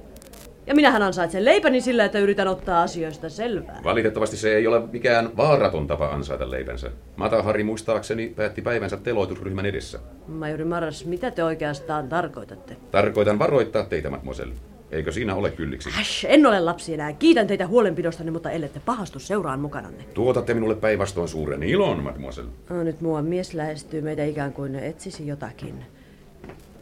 Ja 0.67 0.75
minähän 0.75 1.03
ansaitsen 1.03 1.45
leipäni 1.45 1.81
sillä, 1.81 2.05
että 2.05 2.19
yritän 2.19 2.49
ottaa 2.49 2.83
asioista 2.83 3.29
selvää. 3.29 3.81
Valitettavasti 3.85 4.37
se 4.37 4.57
ei 4.57 4.67
ole 4.67 4.83
mikään 4.93 5.37
vaaraton 5.37 5.87
tapa 5.87 6.09
ansaita 6.09 6.51
leipänsä. 6.51 6.91
Matahari 7.17 7.65
muistaakseni 7.65 8.33
päätti 8.37 8.63
päivänsä 8.63 8.97
teloitusryhmän 8.97 9.67
edessä. 9.67 9.99
Majuri 10.27 10.65
Marras, 10.65 11.07
mitä 11.07 11.31
te 11.31 11.45
oikeastaan 11.45 12.09
tarkoitatte? 12.09 12.77
Tarkoitan 12.91 13.39
varoittaa 13.39 13.85
teitä, 13.85 14.11
mademoiselle. 14.11 14.55
Eikö 14.91 15.13
siinä 15.13 15.35
ole 15.35 15.51
kylliksi? 15.51 15.91
Äsh, 16.01 16.27
en 16.29 16.47
ole 16.47 16.61
lapsi 16.61 16.95
enää. 16.95 17.13
Kiitän 17.13 17.47
teitä 17.47 17.67
huolenpidostanne, 17.67 18.33
mutta 18.33 18.51
ellette 18.51 18.81
pahastu 18.85 19.19
seuraan 19.19 19.61
mukananne. 19.61 20.05
Tuotatte 20.15 20.55
minulle 20.55 20.75
päinvastoin 20.75 21.29
suuren 21.29 21.63
ilon, 21.63 22.03
mademoiselle. 22.03 22.51
No, 22.71 22.83
nyt 22.85 23.01
mua 23.01 23.23
mies 23.23 23.55
lähestyy 23.55 24.01
meitä 24.01 24.25
ikään 24.25 24.53
kuin 24.53 24.75
etsisi 24.75 25.27
jotakin. 25.27 25.75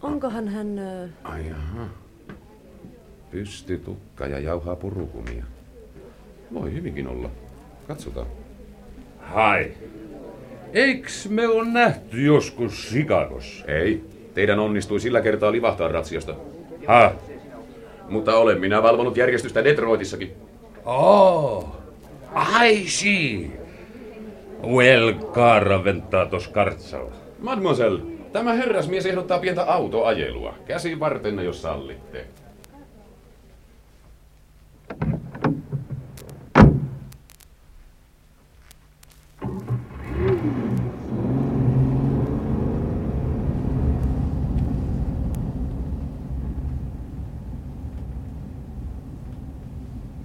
Onkohan 0.03 0.49
hän... 0.49 0.79
ö, 0.79 1.09
Ai 1.25 1.49
jaha. 1.49 1.87
Pysty, 3.31 3.79
tukka 3.79 4.27
ja 4.27 4.39
jauhaa 4.39 4.77
purukumia. 4.77 5.45
Voi 6.55 6.73
hyvinkin 6.73 7.09
olla. 7.09 7.31
Katsotaan. 7.89 8.27
Hai. 9.21 9.73
Eiks 10.73 11.29
me 11.29 11.49
on 11.49 11.73
nähty 11.73 12.23
joskus 12.23 12.73
Chicagossa? 12.89 13.65
Ei. 13.67 14.05
Teidän 14.35 14.59
onnistui 14.59 15.01
sillä 15.01 15.21
kertaa 15.21 15.53
livahtaa 15.53 15.89
ratsiasta. 15.89 16.35
Ha? 16.87 17.13
Mutta 18.09 18.37
olen 18.37 18.61
minä 18.61 18.83
valvonut 18.83 19.17
järjestystä 19.17 19.65
Detroitissakin. 19.65 20.37
Oh. 20.85 21.77
I 22.65 22.89
see. 22.89 23.51
Well, 24.67 25.13
kaara 25.13 25.85
venttaa 25.85 26.27
tos 26.27 26.49
kartsalla. 26.49 27.13
Mademoiselle, 27.39 28.03
tämä 28.33 28.53
herrasmies 28.53 29.07
ehdottaa 29.07 29.39
pientä 29.39 29.63
autoajelua. 29.63 30.55
Käsi 30.67 31.01
vartenne, 31.01 31.45
jos 31.45 31.63
sallitte. 31.63 32.25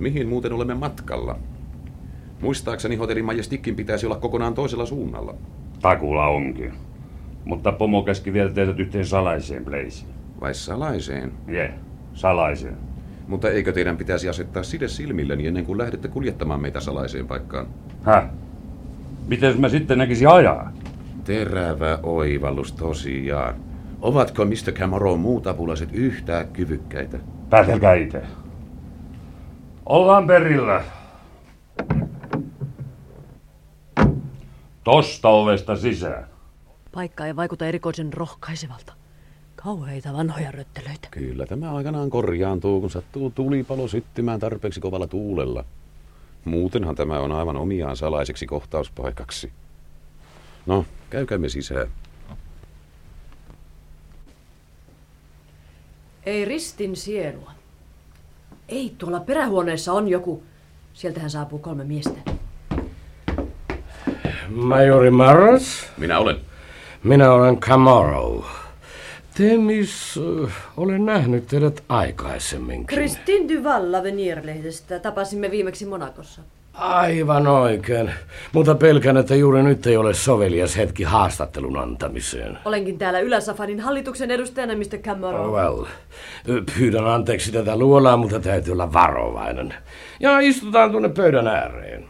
Mihin 0.02 0.28
muuten 0.28 0.54
olemme 0.54 0.74
matkalla? 0.74 1.40
Muistaakseni 2.42 2.96
hotelli 2.96 3.22
Majestickin 3.22 3.76
pitäisi 3.76 4.06
olla 4.06 4.16
kokonaan 4.16 4.54
toisella 4.54 4.86
suunnalla. 4.86 5.36
Takula 5.82 6.28
onkin. 6.28 6.74
Mutta 7.46 7.72
pomo 7.72 8.04
käski 8.04 8.34
vielä 8.34 8.50
teidät 8.50 8.80
yhteen 8.80 9.06
salaiseen 9.06 9.66
pleisiin. 9.66 10.10
Vai 10.42 10.54
salaiseen? 10.54 11.32
Je, 11.48 11.64
yeah, 11.64 11.74
salaiseen. 12.14 12.78
Mutta 13.28 13.50
eikö 13.50 13.74
teidän 13.74 13.98
pitäisi 13.98 14.30
asettaa 14.30 14.64
side 14.64 14.88
silmilleni 14.88 15.48
ennen 15.48 15.66
kuin 15.66 15.78
lähdette 15.78 16.08
kuljettamaan 16.08 16.62
meitä 16.62 16.80
salaiseen 16.80 17.28
paikkaan? 17.28 17.68
Häh? 18.04 18.30
Miten 19.28 19.62
mä 19.62 19.70
sitten 19.70 19.98
näkisi 19.98 20.26
ajaa? 20.26 20.72
Terävä 21.24 22.00
oivallus 22.04 22.72
tosiaan. 22.72 23.56
Ovatko 24.02 24.46
Mr. 24.46 24.72
Cameron 24.72 25.20
muut 25.20 25.48
apulaiset 25.48 25.90
yhtään 25.94 26.48
kyvykkäitä? 26.48 27.20
Päätelkää 27.50 27.94
itse. 27.94 28.22
Ollaan 29.92 30.28
perillä. 30.28 30.84
Tosta 34.84 35.30
ovesta 35.30 35.76
sisään. 35.76 36.28
Paikka 36.92 37.26
ei 37.26 37.36
vaikuta 37.36 37.66
erikoisen 37.66 38.14
rohkaisevalta. 38.14 38.94
Kauheita 39.56 40.14
vanhoja 40.14 40.52
röttelöitä. 40.52 41.08
Kyllä 41.12 41.46
tämä 41.46 41.76
aikanaan 41.76 42.10
korjaantuu, 42.10 42.82
kun 42.82 42.90
sattuu 42.90 43.30
tulipalo 43.30 43.88
syttymään 43.88 44.40
tarpeeksi 44.40 44.80
kovalla 44.80 45.08
tuulella. 45.08 45.66
Muutenhan 46.46 46.96
tämä 46.96 47.20
on 47.20 47.32
aivan 47.32 47.58
omiaan 47.58 47.98
salaiseksi 47.98 48.46
kohtauspaikaksi. 48.46 49.52
No, 50.66 50.86
käykäämme 51.10 51.50
sisään. 51.50 51.88
Ei 56.26 56.46
ristin 56.46 56.96
sielua. 56.96 57.61
Ei, 58.72 58.94
tuolla 58.98 59.20
perähuoneessa 59.20 59.94
on 59.94 60.08
joku. 60.08 60.44
Sieltähän 60.94 61.30
saapuu 61.30 61.60
kolme 61.60 61.84
miestä. 61.84 62.20
Majori 64.50 65.12
Marras, 65.12 65.86
Minä 65.98 66.20
olen. 66.20 66.38
minä 67.04 67.32
olen 67.34 67.58
Camaro. 67.58 68.46
Temis, 69.38 70.20
äh, 70.44 70.52
olen 70.78 71.06
nähnyt 71.06 71.48
teidät 71.48 71.84
aikaisemminkin. 71.90 72.88
Christine 72.98 73.54
Duval 73.56 73.94
Avenir-lehdestä 73.94 75.00
tapasimme 75.00 75.52
viimeksi 75.52 75.86
Monakossa. 75.86 76.42
Aivan 76.74 77.48
oikein, 77.48 78.12
mutta 78.54 78.76
pelkän, 78.76 79.18
että 79.18 79.36
juuri 79.36 79.64
nyt 79.64 79.88
ei 79.88 79.98
ole 79.98 80.14
sovelias 80.14 80.78
hetki 80.78 81.04
haastattelun 81.04 81.78
antamiseen. 81.78 82.58
Olenkin 82.66 82.98
täällä 82.98 83.20
Ylä-Safarin 83.20 83.80
hallituksen 83.80 84.32
edustajana, 84.32 84.76
Mr. 84.76 84.98
Cameron. 84.98 85.52
Well, 85.52 85.86
pyydän 86.78 87.08
anteeksi 87.08 87.52
tätä 87.52 87.78
luolaa, 87.78 88.18
mutta 88.18 88.40
täytyy 88.40 88.74
olla 88.74 88.94
varovainen. 88.94 89.74
Ja 90.20 90.40
istutaan 90.40 90.92
tuonne 90.92 91.10
pöydän 91.10 91.48
ääreen. 91.48 92.06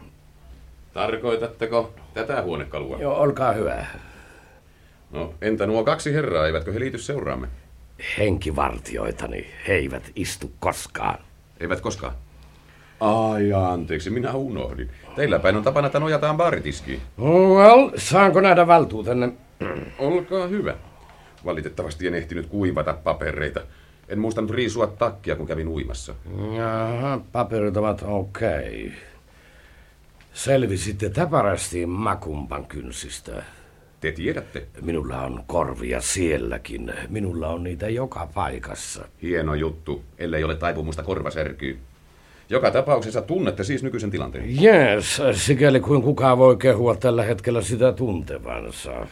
Tarkoitatteko 0.94 1.92
tätä 2.14 2.42
huonekalua? 2.42 2.98
Joo, 2.98 3.14
olkaa 3.14 3.52
hyvä. 3.52 3.86
No, 5.10 5.34
entä 5.42 5.66
nuo 5.66 5.84
kaksi 5.84 6.14
herraa, 6.14 6.46
eivätkö 6.46 6.72
he 6.72 6.80
liity 6.80 6.98
seuraamme? 6.98 7.48
Henkivartioitani, 8.18 9.46
he 9.68 9.74
eivät 9.74 10.10
istu 10.16 10.52
koskaan. 10.60 11.18
Eivät 11.60 11.80
koskaan. 11.80 12.12
Ai 13.02 13.52
anteeksi, 13.52 14.10
minä 14.10 14.32
unohdin. 14.34 14.90
Teillä 15.16 15.38
päin 15.38 15.56
on 15.56 15.62
tapana, 15.62 15.86
että 15.86 16.00
nojataan 16.00 16.36
baaritiskiin. 16.36 17.00
Well, 17.20 17.90
saanko 17.96 18.40
nähdä 18.40 18.66
valtuutenne? 18.66 19.32
Olkaa 19.98 20.46
hyvä. 20.46 20.74
Valitettavasti 21.44 22.06
en 22.06 22.14
ehtinyt 22.14 22.46
kuivata 22.46 22.94
papereita. 23.04 23.60
En 24.08 24.18
muistanut 24.18 24.50
riisua 24.50 24.86
takkia, 24.86 25.36
kun 25.36 25.46
kävin 25.46 25.68
uimassa. 25.68 26.14
Jaha, 26.56 27.20
paperit 27.32 27.76
ovat 27.76 28.02
okei. 28.06 28.86
Okay. 28.86 28.98
Selvisitte 30.32 31.10
täpärästi 31.10 31.86
makumpan 31.86 32.66
kynsistä. 32.66 33.42
Te 34.00 34.12
tiedätte. 34.12 34.66
Minulla 34.80 35.20
on 35.20 35.44
korvia 35.46 36.00
sielläkin. 36.00 36.92
Minulla 37.08 37.48
on 37.48 37.62
niitä 37.62 37.88
joka 37.88 38.28
paikassa. 38.34 39.08
Hieno 39.22 39.54
juttu, 39.54 40.02
ellei 40.18 40.44
ole 40.44 40.56
taipumusta 40.56 41.02
korvasärkyy. 41.02 41.78
Joka 42.52 42.70
tapauksessa 42.70 43.22
tunnette 43.22 43.64
siis 43.64 43.82
nykyisen 43.82 44.10
tilanteen. 44.10 44.44
Yes, 44.62 45.22
sikäli 45.32 45.80
kuin 45.80 46.02
kukaan 46.02 46.38
voi 46.38 46.56
kehua 46.56 46.96
tällä 46.96 47.22
hetkellä 47.22 47.62
sitä 47.62 47.92
tuntevansa. 47.92 49.06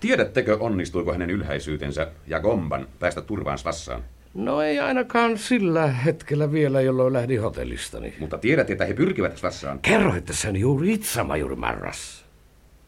Tiedättekö, 0.00 0.56
onnistuiko 0.60 1.12
hänen 1.12 1.30
ylhäisyytensä 1.30 2.10
ja 2.26 2.40
Gomban 2.40 2.88
päästä 2.98 3.20
turvaan 3.20 3.58
Svassaan? 3.58 4.02
No 4.34 4.62
ei 4.62 4.78
ainakaan 4.78 5.38
sillä 5.38 5.86
hetkellä 5.86 6.52
vielä, 6.52 6.80
jolloin 6.80 7.12
lähdin 7.12 7.42
hotellistani. 7.42 8.14
Mutta 8.18 8.38
tiedätte, 8.38 8.72
että 8.72 8.84
he 8.84 8.94
pyrkivät 8.94 9.36
Svassaan. 9.36 9.78
Kerroitte 9.78 10.32
sen 10.32 10.56
juuri 10.56 10.92
itse, 10.92 11.22
majuri 11.22 11.56
Marras. 11.56 12.24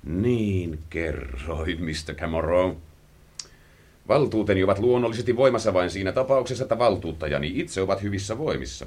Niin 0.04 0.78
kerroin, 0.90 1.84
Mr. 1.84 2.14
Cameron. 2.14 2.76
Valtuuteni 4.08 4.64
ovat 4.64 4.78
luonnollisesti 4.78 5.36
voimassa 5.36 5.74
vain 5.74 5.90
siinä 5.90 6.12
tapauksessa, 6.12 6.64
että 6.64 6.78
valtuuttajani 6.78 7.52
itse 7.54 7.82
ovat 7.82 8.02
hyvissä 8.02 8.38
voimissa. 8.38 8.86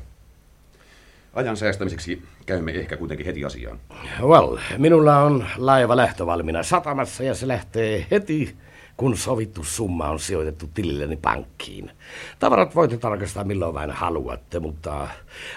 Ajan 1.34 1.58
säästämiseksi 1.58 2.22
käymme 2.46 2.72
ehkä 2.72 2.98
kuitenkin 2.98 3.26
heti 3.26 3.46
asiaan. 3.46 3.80
Well, 4.22 4.58
minulla 4.78 5.18
on 5.18 5.46
laiva 5.58 5.96
lähtövalmiina 5.98 6.64
satamassa 6.64 7.24
ja 7.24 7.36
se 7.36 7.48
lähtee 7.48 8.06
heti, 8.12 8.56
kun 8.98 9.18
sovittu 9.18 9.64
summa 9.64 10.10
on 10.10 10.20
sijoitettu 10.20 10.70
tililleni 10.74 11.18
pankkiin. 11.18 11.92
Tavarat 12.40 12.76
voitte 12.76 12.98
tarkastaa 12.98 13.44
milloin 13.44 13.74
vain 13.74 13.92
haluatte, 13.92 14.60
mutta 14.60 15.08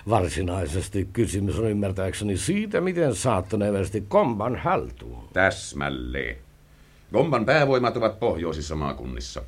varsinaisesti 0.09 1.09
kysymys 1.13 1.59
on 1.59 1.71
ymmärtääkseni 1.71 2.37
siitä, 2.37 2.81
miten 2.81 3.15
saatte 3.15 3.57
ne 3.57 3.69
eversti 3.69 4.05
komban 4.09 4.57
haltuun. 4.57 5.29
Täsmälleen. 5.33 6.37
Gomban 7.13 7.45
päävoimat 7.45 7.97
ovat 7.97 8.21
pohjoisissa 8.21 8.75
maakunnissa. 8.75 9.43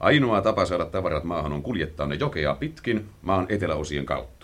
Ainoa 0.00 0.42
tapa 0.42 0.66
saada 0.66 0.84
tavarat 0.84 1.24
maahan 1.24 1.52
on 1.52 1.62
kuljettaa 1.62 2.06
ne 2.06 2.14
jokea 2.14 2.54
pitkin 2.54 3.08
maan 3.22 3.46
eteläosien 3.48 4.06
kautta. 4.06 4.35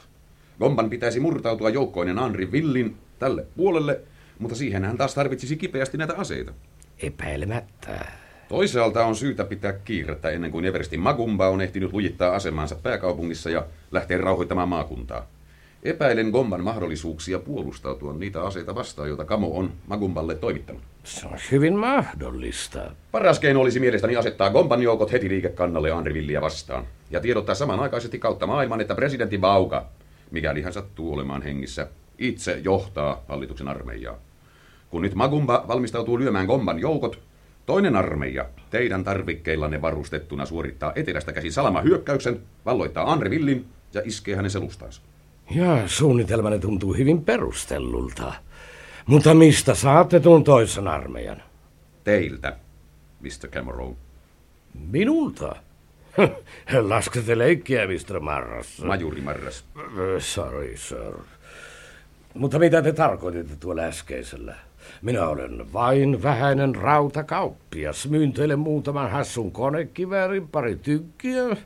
Gomban 0.58 0.90
pitäisi 0.90 1.20
murtautua 1.20 1.70
joukkoinen 1.70 2.18
Anri 2.18 2.52
Villin 2.52 2.96
tälle 3.18 3.46
puolelle, 3.56 4.00
mutta 4.38 4.56
siihen 4.56 4.84
hän 4.84 4.96
taas 4.96 5.14
tarvitsisi 5.14 5.56
kipeästi 5.56 5.98
näitä 5.98 6.14
aseita. 6.16 6.52
Epäilemättä. 7.02 8.06
Toisaalta 8.48 9.04
on 9.04 9.16
syytä 9.16 9.44
pitää 9.44 9.72
kiirettä 9.72 10.30
ennen 10.30 10.50
kuin 10.50 10.64
Everstin 10.64 11.00
Magumba 11.00 11.48
on 11.48 11.60
ehtinyt 11.60 11.92
lujittaa 11.92 12.34
asemansa 12.34 12.74
pääkaupungissa 12.74 13.50
ja 13.50 13.66
lähteä 13.90 14.18
rauhoittamaan 14.18 14.68
maakuntaa. 14.68 15.26
Epäilen 15.82 16.30
Gomban 16.30 16.64
mahdollisuuksia 16.64 17.38
puolustautua 17.38 18.12
niitä 18.12 18.42
aseita 18.42 18.74
vastaan, 18.74 19.08
joita 19.08 19.24
Kamo 19.24 19.58
on 19.58 19.72
Magumballe 19.86 20.34
toimittanut. 20.34 20.82
Se 21.04 21.26
on 21.26 21.38
hyvin 21.52 21.76
mahdollista. 21.76 22.90
Paras 23.12 23.38
keino 23.38 23.60
olisi 23.60 23.80
mielestäni 23.80 24.16
asettaa 24.16 24.50
Gomban 24.50 24.82
joukot 24.82 25.12
heti 25.12 25.28
liikekannalle 25.28 25.90
Anri 25.90 26.14
Villiä 26.14 26.40
vastaan 26.40 26.84
ja 27.10 27.20
tiedottaa 27.20 27.54
samanaikaisesti 27.54 28.18
kautta 28.18 28.46
maailman, 28.46 28.80
että 28.80 28.94
presidentti 28.94 29.38
Bauka, 29.38 29.86
mikäli 30.32 30.62
hän 30.62 30.72
sattuu 30.72 31.12
olemaan 31.12 31.42
hengissä, 31.42 31.88
itse 32.18 32.60
johtaa 32.64 33.24
hallituksen 33.28 33.68
armeijaa. 33.68 34.18
Kun 34.90 35.02
nyt 35.02 35.14
Magumba 35.14 35.64
valmistautuu 35.68 36.18
lyömään 36.18 36.46
Gomban 36.46 36.78
joukot, 36.78 37.18
toinen 37.66 37.96
armeija, 37.96 38.48
teidän 38.70 39.04
tarvikkeillanne 39.04 39.82
varustettuna, 39.82 40.46
suorittaa 40.46 40.92
etelästä 40.96 41.32
käsin 41.32 41.52
salamahyökkäyksen, 41.52 42.40
valloittaa 42.66 43.12
Anri 43.12 43.30
Villin 43.30 43.66
ja 43.94 44.02
iskee 44.04 44.36
hänen 44.36 44.50
selustaansa. 44.50 45.02
Ja 45.50 45.82
suunnitelmanne 45.88 46.58
tuntuu 46.58 46.94
hyvin 46.94 47.24
perustellulta. 47.24 48.32
Mutta 49.06 49.34
mistä 49.34 49.74
saatte 49.74 50.20
tuon 50.20 50.44
toisen 50.44 50.88
armeijan? 50.88 51.42
Teiltä, 52.04 52.56
Mr. 53.20 53.48
Cameron. 53.50 53.96
Minulta? 54.90 55.56
Laskette 56.88 57.38
leikkiä, 57.38 57.86
Mr. 57.86 58.20
Marras. 58.20 58.82
Majuri 58.84 59.20
Marras. 59.20 59.64
Sorry, 60.18 60.76
sir. 60.76 61.14
Mutta 62.34 62.58
mitä 62.58 62.82
te 62.82 62.92
tarkoititte 62.92 63.56
tuolla 63.56 63.82
äskeisellä? 63.82 64.54
Minä 65.02 65.28
olen 65.28 65.72
vain 65.72 66.22
vähäinen 66.22 66.74
rautakauppias. 66.74 68.08
Myyn 68.08 68.32
teille 68.32 68.56
muutaman 68.56 69.10
hassun 69.10 69.52
konekiväärin, 69.52 70.48
pari 70.48 70.76
tykkiä. 70.76 71.56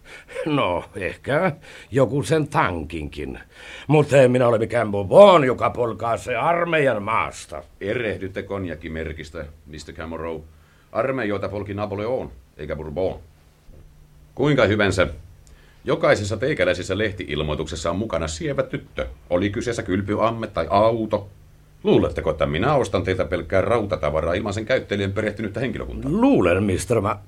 No, 0.46 0.84
ehkä 0.96 1.52
joku 1.90 2.22
sen 2.22 2.48
tankinkin. 2.48 3.38
Mutta 3.86 4.16
en 4.16 4.30
minä 4.30 4.48
ole 4.48 4.58
mikään 4.58 4.90
bobon, 4.90 5.44
joka 5.44 5.70
polkaa 5.70 6.16
se 6.16 6.36
armeijan 6.36 7.02
maasta. 7.02 7.62
Erehdytte 7.80 8.42
konjakimerkistä, 8.42 9.44
Mr. 9.66 9.92
Cameron. 9.92 10.44
Armeijoita 10.92 11.48
polki 11.48 11.74
Napoleon, 11.74 12.32
eikä 12.56 12.76
Bourbon. 12.76 13.20
Kuinka 14.36 14.64
hyvänsä, 14.64 15.06
jokaisessa 15.84 16.36
teikäläisessä 16.36 16.98
lehtiilmoituksessa 16.98 17.90
on 17.90 17.96
mukana 17.96 18.28
sievä 18.28 18.62
tyttö. 18.62 19.06
Oli 19.30 19.50
kyseessä 19.50 19.82
kylpyamme 19.82 20.46
tai 20.46 20.66
auto. 20.70 21.28
Luuletteko, 21.84 22.30
että 22.30 22.46
minä 22.46 22.74
ostan 22.74 23.04
teiltä 23.04 23.24
pelkkää 23.24 23.60
rautatavaraa 23.60 24.34
ilman 24.34 24.54
sen 24.54 24.66
käyttäjien 24.66 25.12
perehtynyttä 25.12 25.60
henkilökuntaa? 25.60 26.10
Luulen, 26.10 26.64
Mr. 26.64 27.00
Ma- 27.00 27.20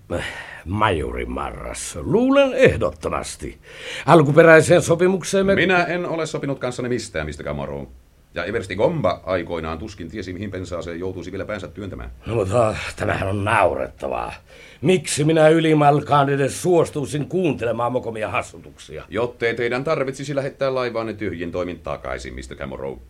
Majuri 0.65 1.25
Marras. 1.25 1.99
Luulen 2.01 2.55
ehdottomasti. 2.55 3.59
Alkuperäiseen 4.07 4.83
sopimukseemme... 4.83 5.55
Minä 5.55 5.85
en 5.85 6.07
ole 6.07 6.27
sopinut 6.27 6.59
kanssani 6.59 6.89
mistään, 6.89 7.27
mistä 7.27 7.45
Cameron. 7.45 7.89
Ja 8.35 8.45
Eversti 8.45 8.77
Gomba 8.77 9.21
aikoinaan 9.27 9.79
tuskin 9.79 10.11
tiesi, 10.11 10.33
mihin 10.33 10.51
pensaaseen 10.51 11.01
joutuisi 11.01 11.33
vielä 11.33 11.45
päänsä 11.45 11.69
työntämään. 11.69 12.11
No, 12.27 12.35
mutta 12.35 12.77
tämähän 12.97 13.29
on 13.29 13.45
naurettavaa. 13.45 14.33
Miksi 14.81 15.25
minä 15.25 15.49
ylimalkaan 15.49 16.29
edes 16.29 16.63
suostuisin 16.63 17.29
kuuntelemaan 17.29 17.93
mokomia 17.93 18.29
hassutuksia? 18.29 19.05
Jottei 19.09 19.55
teidän 19.55 19.85
tarvitsisi 19.85 20.35
lähettää 20.35 20.75
laivaanne 20.75 21.13
tyhjin 21.13 21.53
toimin 21.53 21.79
takaisin, 21.79 22.35
Mr. 22.35 22.57
Cameron. 22.57 23.01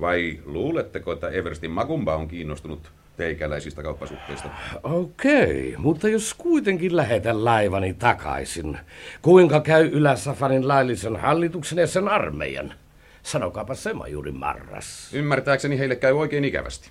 Vai 0.00 0.38
luuletteko, 0.44 1.12
että 1.12 1.28
Everstin 1.28 1.70
Magumba 1.70 2.16
on 2.16 2.28
kiinnostunut 2.28 2.90
teikäläisistä 3.16 3.82
kauppasuhteista. 3.82 4.48
Okei, 4.82 5.74
mutta 5.78 6.08
jos 6.08 6.34
kuitenkin 6.34 6.96
lähetän 6.96 7.44
laivani 7.44 7.94
takaisin, 7.94 8.78
kuinka 9.22 9.60
käy 9.60 9.88
Ylä-Safarin 9.92 10.68
laillisen 10.68 11.16
hallituksen 11.16 11.78
ja 11.78 11.86
sen 11.86 12.08
armeijan? 12.08 12.74
Sanokaapa 13.22 13.74
se, 13.74 13.92
majuri 13.92 14.32
Marras. 14.32 15.14
Ymmärtääkseni 15.14 15.78
heille 15.78 15.96
käy 15.96 16.12
oikein 16.12 16.44
ikävästi. 16.44 16.90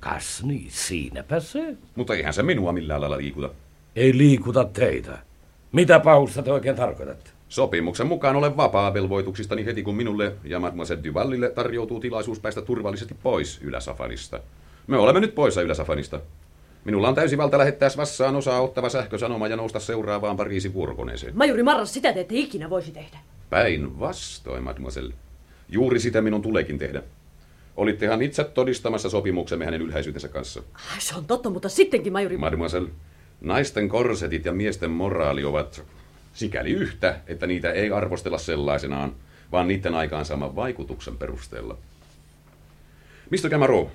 Kas 0.00 0.42
niin, 0.44 0.66
siinäpä 0.70 1.40
se. 1.40 1.76
Mutta 1.94 2.14
eihän 2.14 2.34
se 2.34 2.42
minua 2.42 2.72
millään 2.72 3.00
lailla 3.00 3.16
liikuta. 3.16 3.50
Ei 3.96 4.18
liikuta 4.18 4.64
teitä. 4.64 5.18
Mitä 5.72 6.00
pahusta 6.00 6.42
te 6.42 6.52
oikein 6.52 6.76
tarkoitatte? 6.76 7.30
Sopimuksen 7.48 8.06
mukaan 8.06 8.36
olen 8.36 8.56
vapaa 8.56 8.94
velvoituksistani 8.94 9.64
heti 9.64 9.82
kun 9.82 9.96
minulle 9.96 10.32
ja 10.44 10.60
Mademoiselle 10.60 11.04
Duvallille 11.04 11.50
tarjoutuu 11.50 12.00
tilaisuus 12.00 12.40
päästä 12.40 12.62
turvallisesti 12.62 13.16
pois 13.22 13.60
Ylä-Safanista. 13.62 14.40
Me 14.86 14.98
olemme 14.98 15.20
nyt 15.20 15.34
poissa 15.34 15.62
Ylä-Safanista. 15.62 16.20
Minulla 16.84 17.08
on 17.08 17.14
täysi 17.14 17.38
valta 17.38 17.58
lähettää 17.58 17.88
Svassaan 17.88 18.36
osaa 18.36 18.60
ottava 18.60 18.88
sähkösanoma 18.88 19.48
ja 19.48 19.56
nousta 19.56 19.80
seuraavaan 19.80 20.36
Pariisin 20.36 20.74
vuorokoneeseen. 20.74 21.36
Majuri 21.36 21.62
Marras, 21.62 21.94
sitä 21.94 22.12
te 22.12 22.20
ette 22.20 22.34
ikinä 22.34 22.70
voisi 22.70 22.92
tehdä. 22.92 23.18
Päinvastoin, 23.50 24.62
mademoiselle. 24.62 25.14
Juuri 25.70 26.00
sitä 26.00 26.20
minun 26.20 26.42
tuleekin 26.42 26.78
tehdä. 26.78 27.02
Olittehan 27.76 28.22
itse 28.22 28.44
todistamassa 28.44 29.10
sopimuksemme 29.10 29.64
hänen 29.64 29.82
ylhäisyytensä 29.82 30.28
kanssa. 30.28 30.62
Ah, 30.74 31.00
Se 31.00 31.14
on 31.14 31.24
totta, 31.24 31.50
mutta 31.50 31.68
sittenkin, 31.68 32.12
majuri... 32.12 32.36
Mademoiselle, 32.36 32.90
naisten 33.40 33.88
korsetit 33.88 34.44
ja 34.44 34.52
miesten 34.52 34.90
moraali 34.90 35.44
ovat 35.44 35.82
sikäli 36.32 36.70
yhtä, 36.70 37.16
että 37.26 37.46
niitä 37.46 37.72
ei 37.72 37.90
arvostella 37.90 38.38
sellaisenaan, 38.38 39.12
vaan 39.52 39.68
niiden 39.68 39.94
aikaansaaman 39.94 40.56
vaikutuksen 40.56 41.16
perusteella. 41.16 41.76
Mr. 43.30 43.50
Camaro, 43.50 43.90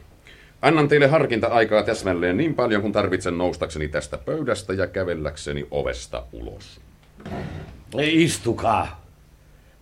annan 0.61 0.87
teille 0.87 1.07
harkinta-aikaa 1.07 1.83
täsmälleen 1.83 2.37
niin 2.37 2.53
paljon 2.53 2.81
kuin 2.81 2.93
tarvitsen 2.93 3.37
noustakseni 3.37 3.87
tästä 3.87 4.17
pöydästä 4.17 4.73
ja 4.73 4.87
kävelläkseni 4.87 5.67
ovesta 5.71 6.23
ulos. 6.31 6.79
Istukaa. 7.99 9.04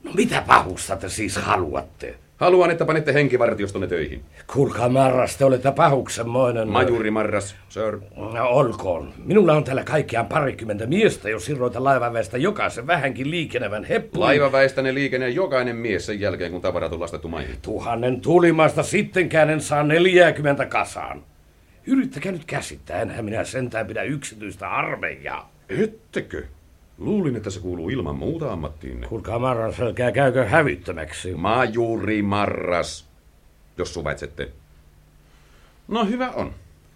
No 0.04 0.12
mitä 0.13 0.44
pahusta 0.48 0.96
te 0.96 1.10
siis 1.10 1.36
haluatte? 1.36 2.16
Haluan, 2.38 2.72
että 2.72 2.86
panette 2.86 3.13
henkivartiostonne 3.13 3.88
töihin. 3.88 4.22
Kuulkaa 4.54 4.89
Marras, 4.89 5.38
te 5.38 5.46
olette 5.46 5.72
pahuksenmoinen. 5.72 6.68
Majuri 6.68 7.12
Marras, 7.12 7.56
sir. 7.70 8.00
No, 8.16 8.48
olkoon. 8.50 9.13
Minulla 9.26 9.54
on 9.54 9.63
täällä 9.63 9.84
kaikkiaan 9.84 10.26
parikymmentä 10.26 10.86
miestä, 10.86 11.30
jos 11.30 11.50
irroita 11.50 11.84
laivaväestä 11.84 12.38
jokaisen 12.38 12.88
vähänkin 12.88 13.32
liikenevän 13.32 13.84
heppun. 13.84 14.20
Laivaväestäne 14.20 14.94
liikenee 14.94 15.30
jokainen 15.30 15.76
mies 15.76 16.06
sen 16.06 16.20
jälkeen, 16.20 16.52
kun 16.52 16.62
tavarat 16.62 16.94
on 16.94 17.00
lastettu 17.00 17.28
maihin. 17.28 17.56
Tuhannen 17.62 18.22
tulimasta 18.22 18.84
sittenkään 18.84 19.50
en 19.50 19.62
saa 19.62 19.84
40 19.84 20.66
kasaan. 20.66 21.24
Yrittäkää 21.88 22.32
nyt 22.32 22.46
käsittää, 22.46 23.02
enhän 23.02 23.26
minä 23.26 23.44
sentään 23.44 23.88
pidä 23.88 24.04
yksityistä 24.04 24.70
armeijaa. 24.70 25.52
Ettekö? 25.70 26.44
Luulin, 26.97 27.36
että 27.36 27.49
se 27.49 27.60
kuuluu 27.60 27.89
ilman 27.89 28.15
muuta 28.15 28.53
ammattiinne. 28.53 29.08
Kuulkaa 29.08 29.39
Marras, 29.39 29.79
älkää 29.79 30.12
käykö 30.12 30.45
hävyttömäksi. 30.45 31.36
Majuri 31.36 32.21
Marras, 32.21 33.08
jos 33.77 33.93
suvaitsette. 33.93 34.51
No 35.88 36.06
hyvä 36.06 36.29
on. 36.29 36.53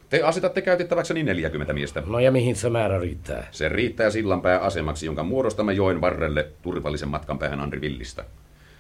Te 0.09 0.21
asetatte 0.21 0.61
käytettäväkseni 0.61 1.23
40 1.23 1.73
miestä. 1.73 2.03
No 2.05 2.19
ja 2.19 2.31
mihin 2.31 2.55
se 2.55 2.69
määrä 2.69 2.99
riittää? 2.99 3.47
Se 3.51 3.69
riittää 3.69 4.09
sillanpää 4.09 4.59
asemaksi, 4.59 5.05
jonka 5.05 5.23
muodostamme 5.23 5.73
joen 5.73 6.01
varrelle 6.01 6.47
turvallisen 6.61 7.09
matkan 7.09 7.39
päähän 7.39 7.59
Andri 7.59 7.81
Villistä. 7.81 8.25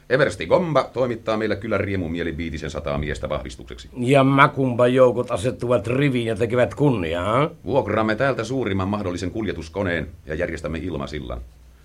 Eversti 0.09 0.45
Gomba 0.45 0.89
toimittaa 0.93 1.37
meille 1.37 1.55
kyllä 1.55 1.77
riemumieli 1.77 2.37
viitisen 2.37 2.69
sataa 2.69 2.97
miestä 2.97 3.29
vahvistukseksi. 3.29 3.89
Ja 3.97 4.23
Makumba 4.23 4.87
joukot 4.87 5.31
asettuvat 5.31 5.87
riviin 5.87 6.27
ja 6.27 6.35
tekevät 6.35 6.75
kunniaa. 6.75 7.49
Vuokraamme 7.65 8.15
täältä 8.15 8.43
suurimman 8.43 8.87
mahdollisen 8.87 9.31
kuljetuskoneen 9.31 10.07
ja 10.25 10.35
järjestämme 10.35 10.77
ilmasillan. 10.77 11.41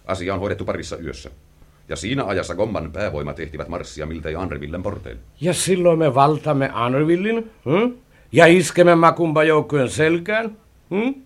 Asia 0.06 0.34
on 0.34 0.40
hoidettu 0.40 0.64
parissa 0.64 0.96
yössä. 0.96 1.30
Ja 1.88 1.96
siinä 1.96 2.24
ajassa 2.24 2.54
Gomban 2.54 2.92
päävoimat 2.92 3.40
ehtivät 3.40 3.68
marssia 3.68 4.06
miltei 4.06 4.34
Anrivillen 4.34 4.82
porteille. 4.82 5.20
Ja 5.40 5.54
silloin 5.54 5.98
me 5.98 6.14
valtamme 6.14 6.70
Anrvillin, 6.72 7.50
hm? 7.64 7.92
ja 8.32 8.46
iskemme 8.46 8.94
Makumba 8.94 9.44
joukkojen 9.44 9.90
selkään. 9.90 10.56
Hm? 10.90 11.20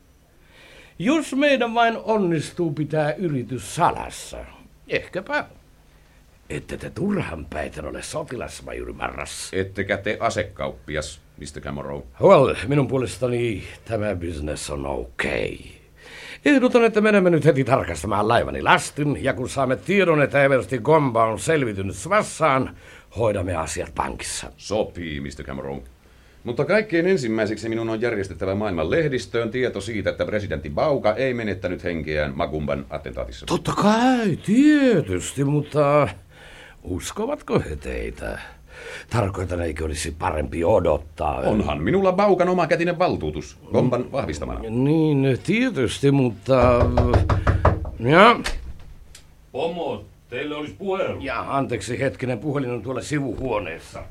Jos 0.99 1.35
meidän 1.35 1.75
vain 1.75 1.97
onnistuu 2.05 2.73
pitää 2.73 3.13
yritys 3.13 3.75
salassa, 3.75 4.39
ehkäpä. 4.89 5.45
Ette 6.51 6.77
te 6.77 6.91
turhan 6.91 7.47
päiten 7.47 7.85
ole 7.85 8.03
sotilasmajuri 8.03 8.93
Marras. 8.93 9.51
Ettekä 9.53 9.97
te 9.97 10.17
asekauppias, 10.21 11.21
Mr. 11.39 11.61
Camaro. 11.61 12.07
Well, 12.23 12.55
minun 12.67 12.89
puolestani 12.89 13.63
tämä 13.85 14.15
business 14.15 14.71
on 14.71 14.87
okei. 14.87 15.55
Okay. 15.55 16.55
Ehdotan, 16.55 16.85
että 16.85 17.01
menemme 17.01 17.31
nyt 17.31 17.45
heti 17.45 17.65
tarkastamaan 17.65 18.29
laivani 18.29 18.63
lastin, 18.63 19.25
ja 19.25 19.33
kun 19.35 19.49
saamme 19.49 19.77
tiedon, 19.77 20.23
että 20.23 20.45
Eversti 20.45 20.79
Gomba 20.79 21.25
on 21.25 21.39
selvitynyt 21.39 21.97
Svassaan, 21.97 22.77
hoidamme 23.17 23.57
asiat 23.57 23.95
pankissa. 23.95 24.53
Sopii, 24.57 25.21
Mr. 25.21 25.45
Cameron. 25.45 25.83
Mutta 26.45 26.65
kaikkein 26.65 27.07
ensimmäiseksi 27.07 27.69
minun 27.69 27.91
on 27.91 28.01
järjestettävä 28.01 28.55
maailman 28.55 28.91
lehdistöön 28.91 29.51
tieto 29.51 29.81
siitä, 29.81 30.11
että 30.11 30.27
presidentti 30.27 30.71
Bauka 30.71 31.15
ei 31.15 31.35
menettänyt 31.35 31.85
henkeään 31.85 32.37
Magumban 32.37 32.87
attentaatissa. 32.91 33.47
Totta 33.47 33.73
kai, 33.73 34.37
tietysti, 34.37 35.45
mutta 35.45 36.09
uskovatko 36.87 37.61
he 37.61 37.77
teitä? 37.77 38.39
Tarkoitan, 39.11 39.61
eikö 39.61 39.85
olisi 39.85 40.17
parempi 40.19 40.65
odottaa? 40.65 41.41
Onhan 41.41 41.83
minulla 41.83 42.13
Baukan 42.13 42.49
omakätinen 42.49 42.99
valtuutus, 42.99 43.59
Gomban 43.73 44.13
vahvistamana. 44.13 44.61
Niin, 44.61 45.39
tietysti, 45.47 46.11
mutta... 46.11 46.87
Ja, 48.01 48.41
Pomo, 49.53 50.05
teille 50.31 50.57
olisi 50.57 50.75
puhelu. 50.79 51.21
ja 51.21 51.57
anteeksi 51.57 52.01
hetkinen, 52.01 52.39
puhelin 52.39 52.71
on 52.71 52.83
tuolla 52.83 53.03
sivuhuoneessa. 53.03 54.03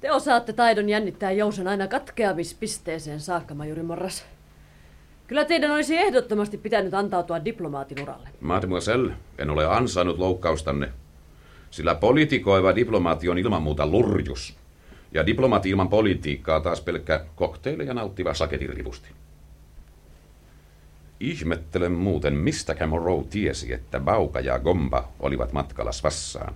Te 0.00 0.12
osaatte 0.12 0.52
taidon 0.52 0.88
jännittää 0.88 1.32
jousen 1.32 1.68
aina 1.68 1.86
katkeamispisteeseen 1.88 3.20
saakka, 3.20 3.54
majuri 3.54 3.82
Morras. 3.82 4.24
Kyllä 5.28 5.44
teidän 5.44 5.70
olisi 5.70 5.96
ehdottomasti 5.96 6.58
pitänyt 6.58 6.94
antautua 6.94 7.44
diplomaatin 7.44 8.02
uralle. 8.02 8.28
Mademoiselle, 8.40 9.12
en 9.38 9.50
ole 9.50 9.66
ansainnut 9.66 10.18
loukkaustanne, 10.18 10.92
sillä 11.70 11.94
politikoiva 11.94 12.74
diplomaatti 12.74 13.28
on 13.28 13.38
ilman 13.38 13.62
muuta 13.62 13.86
lurjus. 13.86 14.56
Ja 15.12 15.26
diplomaatti 15.26 15.70
ilman 15.70 15.88
politiikkaa 15.88 16.60
taas 16.60 16.80
pelkkä 16.80 17.24
kokteileja 17.34 17.94
nauttiva 17.94 18.34
saketinrivusti. 18.34 19.08
Ihmettelen 21.20 21.92
muuten, 21.92 22.34
mistä 22.34 22.74
Camorrow 22.74 23.24
tiesi, 23.30 23.72
että 23.72 24.00
Bauka 24.00 24.40
ja 24.40 24.58
Gomba 24.58 25.08
olivat 25.20 25.52
matkalla 25.52 25.92
Svassaan. 25.92 26.54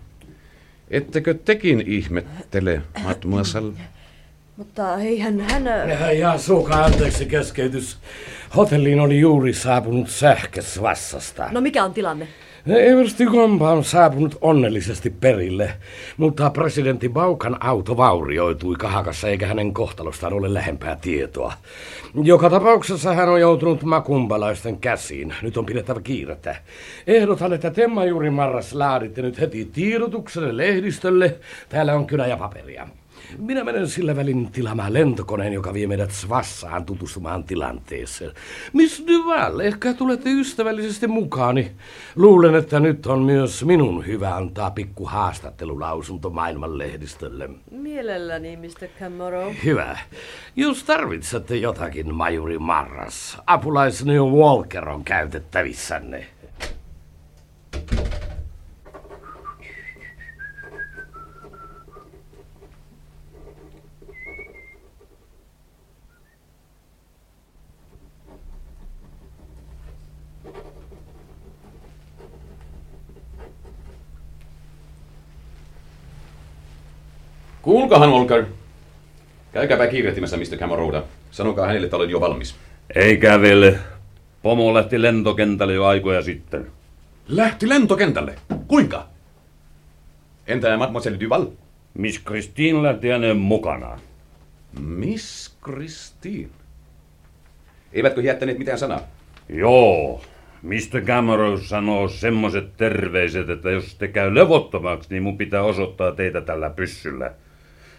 Ettekö 0.91 1.35
tekin 1.35 1.81
ihmettele, 1.87 2.83
mademoiselle? 3.05 3.79
Mutta 4.63 4.97
eihän 4.97 5.41
hän... 5.41 5.65
Ja, 5.67 6.13
ja 6.13 6.39
suuka 6.39 6.75
anteeksi 6.75 7.27
keskeytys. 7.27 7.99
Hotelliin 8.57 9.01
oli 9.01 9.21
juuri 9.21 9.53
saapunut 9.53 10.09
sähkö 10.09 10.63
Svassasta. 10.63 11.49
No 11.51 11.61
mikä 11.61 11.85
on 11.85 11.95
tilanne? 11.95 12.29
Eversti 12.67 13.25
Gomba 13.25 13.73
on 13.73 13.85
saapunut 13.85 14.39
onnellisesti 14.41 15.11
perille, 15.11 15.71
mutta 16.17 16.51
presidentti 16.51 17.09
Baukan 17.09 17.57
auto 17.61 17.97
vaurioitui 17.97 18.77
kahakassa 18.79 19.29
eikä 19.29 19.47
hänen 19.47 19.75
kohtalostaan 19.75 20.33
ole 20.33 20.55
lähempää 20.55 20.97
tietoa. 21.01 21.53
Joka 22.23 22.51
tapauksessa 22.51 23.15
hän 23.15 23.29
on 23.29 23.41
joutunut 23.41 23.83
makumbalaisten 23.83 24.79
käsiin. 24.79 25.35
Nyt 25.43 25.57
on 25.57 25.67
pidettävä 25.67 26.01
kiirettä. 26.01 26.57
Ehdotan, 27.07 27.53
että 27.53 27.71
te 27.71 27.87
majuri 27.87 28.31
Marras 28.31 28.73
laaditte 28.75 29.23
nyt 29.23 29.41
heti 29.41 29.65
tiedotukselle 29.65 30.57
lehdistölle. 30.57 31.35
Täällä 31.69 31.95
on 31.95 32.07
kynä 32.07 32.27
ja 32.27 32.37
paperia. 32.37 32.89
Minä 33.39 33.65
menen 33.65 33.89
sillä 33.89 34.17
välin 34.17 34.53
tilaamaan 34.53 34.93
lentokoneen, 34.93 35.53
joka 35.53 35.75
vie 35.75 35.87
meidät 35.87 36.11
Svassaan 36.11 36.85
tutustumaan 36.85 37.45
tilanteeseen. 37.45 38.33
Miss 38.73 39.05
Duval, 39.07 39.61
ehkä 39.61 39.95
tulette 39.95 40.31
ystävällisesti 40.31 41.07
mukaani. 41.07 41.73
Luulen, 42.17 42.55
että 42.55 42.81
nyt 42.81 43.07
on 43.07 43.23
myös 43.23 43.65
minun 43.65 44.07
hyvä 44.07 44.37
antaa 44.37 44.71
pikku 44.71 45.05
haastattelulausunto 45.05 46.31
maailman 46.31 46.79
lehdistölle. 46.79 47.51
Mielelläni, 47.71 48.57
Mr. 48.57 48.89
Camorrow. 49.01 49.53
Hyvä. 49.65 49.99
Jos 50.57 50.85
tarvitsette 50.85 51.57
jotakin, 51.57 52.15
majuri 52.15 52.59
Marras, 52.59 53.39
apulais 53.47 54.05
New 54.05 54.23
Walker 54.23 54.89
on 54.89 55.05
käytettävissänne. 55.05 56.27
Kuulkahan, 77.93 78.15
Olkar. 78.15 78.45
Käykääpä 79.53 79.87
kiirehtimässä, 79.87 80.37
Mr. 80.37 80.57
Camarouda. 80.59 81.03
Sanokaa 81.31 81.67
hänelle, 81.67 81.85
että 81.85 81.97
olen 81.97 82.11
jo 82.11 82.21
valmis. 82.21 82.57
Ei 82.95 83.17
kävele. 83.17 83.79
Pomo 84.43 84.75
lähti 84.75 85.03
lentokentälle 85.03 85.75
jo 85.75 85.85
aikoja 85.85 86.23
sitten. 86.23 86.67
Lähti 87.29 87.69
lentokentälle? 87.69 88.35
Kuinka? 88.69 89.07
Entä 90.47 90.77
Mademoiselle 90.77 91.21
Duval? 91.21 91.47
Miss 91.95 92.23
Christine 92.25 92.83
lähti 92.83 93.09
hänen 93.09 93.37
mukanaan. 93.37 94.01
Miss 94.81 95.57
Christine? 95.65 96.51
Eivätkö 97.93 98.23
jättäneet 98.23 98.59
mitään 98.59 98.79
sanaa? 98.79 99.01
Joo. 99.49 100.21
Mr. 100.63 101.01
Cameron 101.07 101.61
sanoo 101.61 102.09
semmoset 102.09 102.77
terveiset, 102.77 103.51
että 103.51 103.71
jos 103.71 103.95
te 103.95 104.09
käy 104.09 104.35
levottomaksi, 104.35 105.09
niin 105.11 105.23
mun 105.23 105.39
pitää 105.39 105.63
osoittaa 105.63 106.13
teitä 106.13 106.41
tällä 106.41 106.71
pyssyllä. 106.71 107.33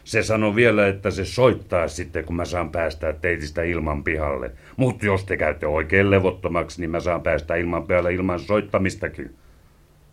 Se 0.04 0.24
sanoi 0.24 0.56
vielä, 0.56 0.88
että 0.88 1.12
se 1.12 1.26
soittaa 1.26 1.88
sitten, 1.88 2.26
kun 2.26 2.36
mä 2.36 2.46
saan 2.46 2.70
päästää 2.70 3.13
teitistä 3.13 3.63
ilman 3.63 4.04
pihalle. 4.04 4.52
Mutta 4.78 5.06
jos 5.06 5.24
te 5.24 5.38
käytte 5.38 5.68
oikein 5.68 6.12
levottomaksi, 6.12 6.82
niin 6.82 6.89
mä 6.89 7.00
saan 7.00 7.22
päästä 7.22 7.56
ilman 7.56 7.88
pihalle 7.88 8.13
ilman 8.13 8.39
soittamistakin. 8.39 9.36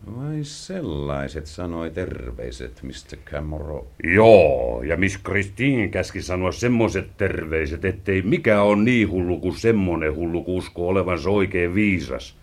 Vai 0.06 0.38
sellaiset 0.42 1.46
sanoi 1.46 1.90
terveiset, 1.90 2.82
Mr. 2.82 3.16
Cameron. 3.24 3.86
Joo, 4.04 4.82
ja 4.82 4.96
Miss 4.96 5.18
Christine 5.22 5.88
käski 5.88 6.22
sanoa 6.22 6.52
semmoiset 6.52 7.16
terveiset, 7.16 7.84
ettei 7.84 8.22
mikä 8.22 8.62
on 8.62 8.84
niin 8.84 9.10
hullu 9.10 9.38
kuin 9.38 9.56
semmonen 9.56 10.16
hullu, 10.16 10.42
kun 10.44 10.54
uskoo 10.54 10.88
olevansa 10.88 11.30
oikein 11.30 11.74
viisas. 11.74 12.36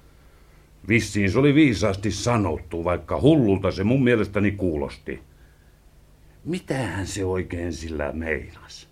Vissiin 0.87 1.31
se 1.31 1.39
oli 1.39 1.55
viisaasti 1.55 2.11
sanottu, 2.11 2.83
vaikka 2.83 3.21
hullulta 3.21 3.71
se 3.71 3.83
mun 3.83 4.03
mielestäni 4.03 4.51
kuulosti. 4.51 5.19
Mitähän 6.47 7.07
se 7.07 7.25
oikein 7.25 7.73
sillä 7.73 8.11
meinas? 8.11 8.86